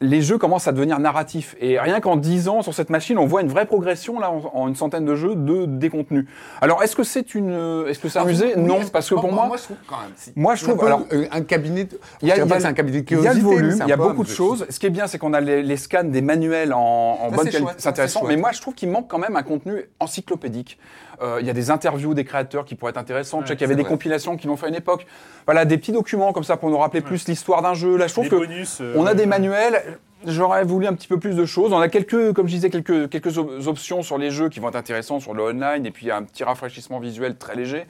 [0.01, 1.57] les jeux commencent à devenir narratifs.
[1.61, 4.43] Et rien qu'en 10 ans sur cette machine, on voit une vraie progression là en,
[4.55, 6.27] en une centaine de jeux de décontenu.
[6.61, 9.33] Alors est-ce que c'est une, euh, est-ce que c'est un musée Non, parce que pour
[9.33, 10.11] moi, je trouve quand même.
[10.17, 10.33] si.
[10.37, 10.77] moi je trouve.
[10.77, 11.85] Un peu, Alors un cabinet.
[11.85, 13.93] de- il y a, y un cabinet de il y a le volume, il y
[13.93, 14.67] a beaucoup de choses.
[14.71, 17.37] Ce qui est bien, c'est qu'on a les, les scans des manuels en, en Ça,
[17.37, 17.73] bonne qualité.
[17.79, 18.23] C'est intéressant.
[18.25, 20.79] Mais moi, je trouve qu'il manque quand même un contenu encyclopédique.
[21.21, 23.43] Euh, Il y a des interviews des créateurs qui pourraient être intéressantes.
[23.43, 23.91] je sais qu'il y avait des vrai.
[23.91, 25.05] compilations qui l'ont fait à une époque.
[25.47, 27.97] Voilà, des petits documents comme ça pour nous rappeler plus l'histoire d'un jeu.
[27.97, 28.79] Là, je trouve que bonus.
[28.81, 29.27] euh, on a des ouais.
[29.27, 29.83] manuels.
[30.27, 31.73] J'aurais voulu un petit peu plus de choses.
[31.73, 34.69] On a quelques, comme je disais, quelques, quelques op- options sur les jeux qui vont
[34.69, 37.87] être intéressants sur le online et puis un petit rafraîchissement visuel très léger.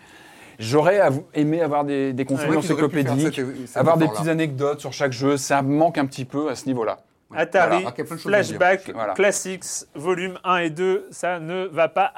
[0.59, 1.01] J'aurais
[1.35, 3.41] aimé avoir des, des pu faire encyclopédiques,
[3.74, 5.37] avoir des petites anecdotes sur chaque jeu.
[5.37, 6.99] Ça me manque un petit peu à ce niveau-là.
[7.35, 8.16] Atari, Voilà.
[8.16, 9.12] Flashback, Voilà.
[9.12, 9.64] Classics,
[9.95, 12.11] volume 1 et 2, ça ne va pas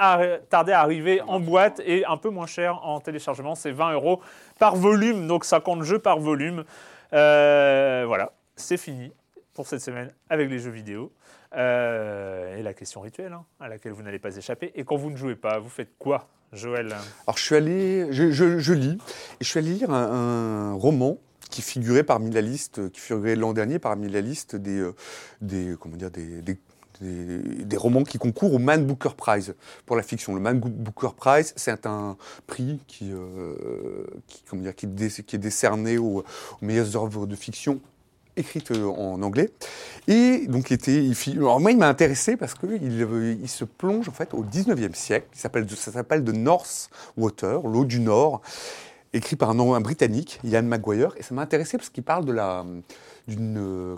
[0.48, 4.20] tarder à arriver en boîte et un peu moins cher en téléchargement, c'est 20 euros
[4.60, 6.62] par volume, donc 50 jeux par volume.
[7.12, 9.12] Euh, voilà, c'est fini
[9.60, 11.12] pour cette semaine avec les jeux vidéo.
[11.54, 14.72] Euh, et la question rituelle, hein, à laquelle vous n'allez pas échapper.
[14.74, 16.86] Et quand vous ne jouez pas, vous faites quoi, Joël?
[17.26, 18.96] Alors je suis allé, je, lis,
[19.38, 21.18] et je suis allé lire un, roman
[21.50, 24.94] qui figurait parmi la liste, qui figurait l'an dernier parmi la liste des, euh,
[25.42, 26.56] des comment dire, des, des,
[27.02, 29.54] des- des romans qui concourent au Man Booker Prize
[29.84, 30.34] pour la fiction.
[30.34, 35.98] Le Man Booker Prize, c'est un prix qui, euh, qui, comment dire, qui est décerné
[35.98, 37.80] aux, aux meilleures œuvres de fiction
[38.40, 39.50] écrites euh, en anglais.
[40.08, 44.12] Et donc, il était, il moi, il m'a intéressé parce qu'il il se plonge en
[44.12, 45.28] fait au 19e siècle.
[45.34, 48.40] Il s'appelle, ça s'appelle The North Water, l'eau du Nord,
[49.12, 51.14] écrit par un, un Britannique, Ian Maguire.
[51.16, 52.64] Et ça m'a intéressé parce qu'il parle de la,
[53.28, 53.96] d'une,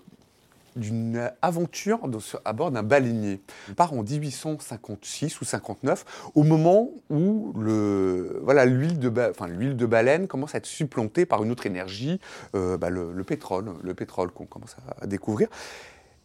[0.77, 2.01] d'une aventure
[2.45, 3.41] à bord d'un baleinier.
[3.69, 6.05] Il part en 1856 ou 59,
[6.35, 12.21] au moment où le, l'huile, de, baleine commence à être supplantée par une autre énergie,
[12.55, 15.49] euh, bah, le, le pétrole, le pétrole qu'on commence à découvrir.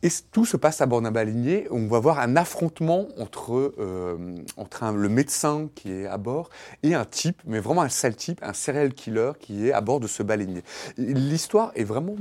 [0.03, 1.67] Et tout se passe à baleinier.
[1.71, 6.49] On va voir un affrontement entre, euh, entre le médecin qui est à bord
[6.83, 9.99] et un type, mais vraiment un sale type, un serial killer qui est à bord
[9.99, 10.61] de ce baleinier.
[10.97, 12.15] L'histoire est vraiment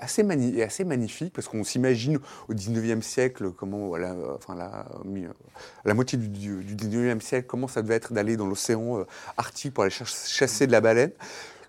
[0.00, 2.18] assez, assez magnifique parce qu'on s'imagine
[2.48, 8.12] au 19e siècle comment, la, moitié du, du, du 19e siècle, comment ça devait être
[8.12, 9.04] d'aller dans l'océan euh,
[9.36, 11.12] Arctique pour aller ch- chasser de la baleine.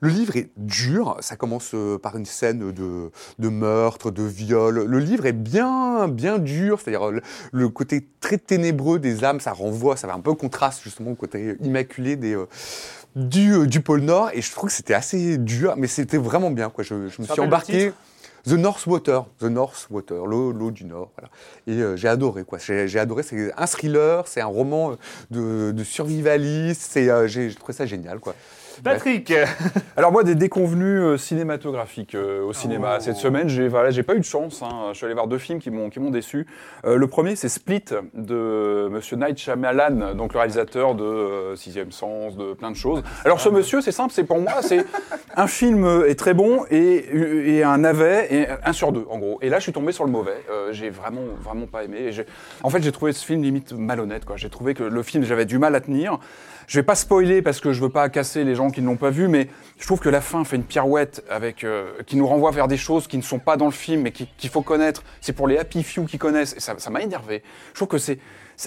[0.02, 4.84] Le livre est dur, ça commence euh, par une scène de, de meurtre, de viol.
[4.86, 7.22] Le livre est bien, bien dur, c'est-à-dire euh,
[7.52, 11.16] le, côté très ténébreux des âmes, ça renvoie, ça va un peu contraste justement au
[11.16, 12.48] côté immaculé des, euh,
[13.16, 14.32] du, du pôle Nord.
[14.34, 16.72] Et je trouve que c'était assez dur, mais c'était vraiment bien.
[16.72, 16.84] Quoi.
[16.84, 17.94] Je, je me suis embarqué.
[18.44, 21.12] The North Water, The North Water, l'eau, du Nord.
[21.16, 21.30] Voilà.
[21.68, 22.58] Et euh, j'ai adoré, quoi.
[22.58, 23.24] J'ai, adoré.
[23.24, 24.98] C'est un thriller, c'est un roman
[25.30, 26.82] de, de survivaliste.
[26.90, 28.36] C'est, euh, j'ai, j'ai trouvé ça génial, quoi.
[28.84, 29.34] Patrick
[29.98, 32.96] Alors moi, des déconvenus euh, cinématographiques euh, au cinéma.
[32.98, 33.02] Oh.
[33.02, 34.62] Cette semaine, j'ai voilà, pas eu de chance.
[34.64, 34.90] hein.
[34.92, 36.48] Je suis allé voir deux films qui m'ont déçu.
[36.86, 41.92] Euh, le premier, c'est Split de Monsieur Night Shyamalan, donc le réalisateur de euh, Sixième
[41.92, 43.04] Sens, de plein de choses.
[43.26, 44.86] Alors ce monsieur, c'est simple, c'est pour moi, c'est
[45.36, 49.38] un film est très bon et, et un navet et un sur deux en gros.
[49.42, 50.44] Et là, je suis tombé sur le mauvais.
[50.72, 52.10] J'ai vraiment vraiment pas aimé.
[52.10, 52.26] Et
[52.64, 54.24] en fait, j'ai trouvé ce film limite malhonnête.
[54.36, 56.20] J'ai trouvé que le film, j'avais du mal à tenir.
[56.68, 58.96] Je vais pas spoiler parce que je veux pas casser les gens qui ne l'ont
[58.98, 59.48] pas vu, mais
[59.80, 62.78] je trouve que la fin fait une pirouette avec euh, qui nous renvoie vers des
[62.78, 65.04] choses qui ne sont pas dans le film, mais qui- qu'il faut connaître.
[65.22, 66.54] C'est pour les happy few qui connaissent.
[66.56, 67.44] Et ça m'a énervé.
[67.72, 68.20] Je trouve que c'est-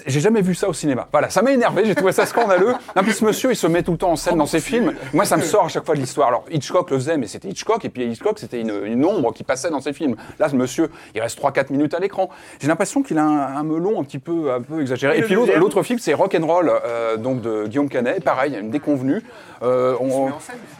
[0.05, 1.07] j'ai jamais vu ça au cinéma.
[1.11, 2.73] Voilà, ça m'a énervé, j'ai trouvé ça scandaleux.
[2.95, 4.93] En plus, ce monsieur, il se met tout le temps en scène dans ses films.
[5.13, 6.27] Moi, ça me sort à chaque fois de l'histoire.
[6.27, 9.43] Alors, Hitchcock le faisait, mais c'était Hitchcock, et puis Hitchcock, c'était une, une ombre qui
[9.43, 10.15] passait dans ses films.
[10.39, 12.29] Là, ce monsieur, il reste 3-4 minutes à l'écran.
[12.59, 15.17] J'ai l'impression qu'il a un, un melon un petit peu, un peu exagéré.
[15.19, 18.23] Et puis l'autre film, c'est Rock'n'Roll, euh, donc de Guillaume Canet.
[18.23, 19.23] Pareil, une déconvenue.
[19.63, 20.31] Euh, on-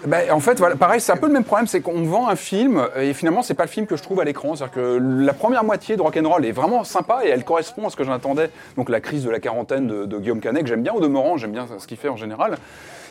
[0.05, 2.35] ben, en fait, voilà, pareil, c'est un peu le même problème, c'est qu'on vend un
[2.35, 4.55] film et finalement, c'est pas le film que je trouve à l'écran.
[4.55, 7.95] C'est-à-dire que la première moitié de Rock'n'Roll est vraiment sympa et elle correspond à ce
[7.95, 8.49] que j'en attendais.
[8.77, 11.51] Donc la crise de la quarantaine de, Guillaume Canet, que j'aime bien au demeurant, j'aime
[11.51, 12.57] bien ce qu'il fait en général.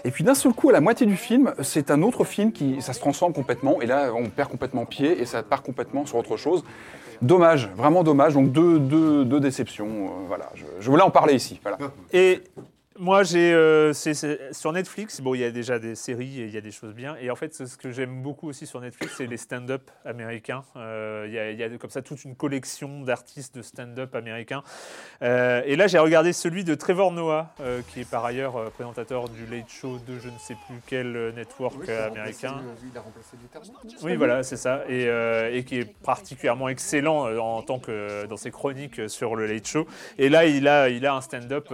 [0.04, 2.82] Et puis d'un seul coup, à la moitié du film, c'est un autre film qui,
[2.82, 3.80] ça se transforme complètement.
[3.80, 6.62] Et là, on perd complètement pied et ça part complètement sur autre chose.
[7.22, 8.34] Dommage, vraiment dommage.
[8.34, 9.86] Donc deux, deux, deux déceptions.
[9.86, 11.58] euh, voilà, je, voulais en parler ici.
[12.12, 12.42] Et
[12.98, 15.20] moi, j'ai euh, sur Netflix.
[15.20, 17.16] Bon, il y a déjà des séries et il y a des choses bien.
[17.20, 20.62] Et en fait, ce que j'aime beaucoup aussi sur Netflix, c'est les stand-up américains.
[20.76, 24.14] Euh, Il y, a- il y a comme ça toute une collection d'artistes de stand-up
[24.14, 24.62] américains.
[25.22, 27.52] Euh, et là, j'ai regardé celui de Trevor Noah,
[27.88, 31.88] qui est par ailleurs présentateur du Late Show de je ne sais plus quel network
[31.88, 32.62] américain.
[32.92, 33.36] Il a remplacé
[34.02, 35.06] Oui, voilà, c'est ça, et,
[35.52, 39.86] et qui est particulièrement excellent en tant que dans ses chroniques sur le Late Show.
[40.18, 41.68] Et là, il a, il a un stand-up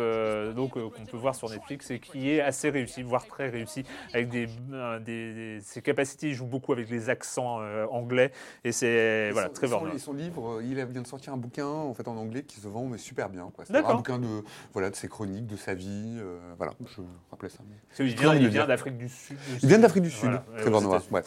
[0.54, 0.72] donc
[1.10, 3.84] peut voir sur Netflix et qui est assez réussi, voire très réussi,
[4.14, 6.28] avec des, euh, des- des- ses capacités.
[6.28, 8.32] Il joue beaucoup avec les accents euh, anglais
[8.64, 11.66] et c'est voilà son, très son- son livre, euh, il vient de sortir un bouquin
[11.66, 13.50] en fait en anglais qui se vend mais super bien.
[13.54, 13.64] quoi.
[13.70, 14.42] Un bouquin de
[14.72, 16.16] voilà de ses chroniques, de sa vie.
[16.20, 17.00] euh, voilà, je
[17.30, 17.58] rappelais ça.
[17.98, 18.06] Il
[18.48, 19.36] vient, d'Afrique du Sud.
[19.62, 20.70] Il vient d'Afrique du Sud, Voilà, très
[21.10, 21.22] ouais.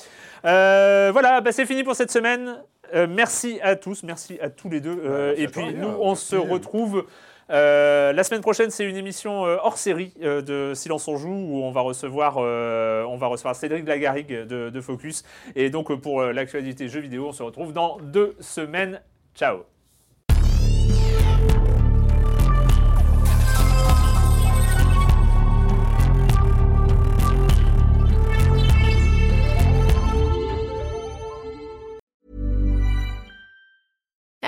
[0.45, 2.57] Euh, voilà, bah, c'est fini pour cette semaine.
[2.93, 5.01] Euh, merci à tous, merci à tous les deux.
[5.03, 7.05] Euh, et puis nous, on se retrouve
[7.49, 8.69] euh, la semaine prochaine.
[8.69, 13.55] C'est une émission euh, hors série euh, de Silence on joue où on va recevoir,
[13.55, 15.23] Cédric Lagarrigue de, de Focus.
[15.55, 19.01] Et donc pour l'actualité jeux vidéo, on se retrouve dans deux semaines.
[19.35, 19.63] Ciao.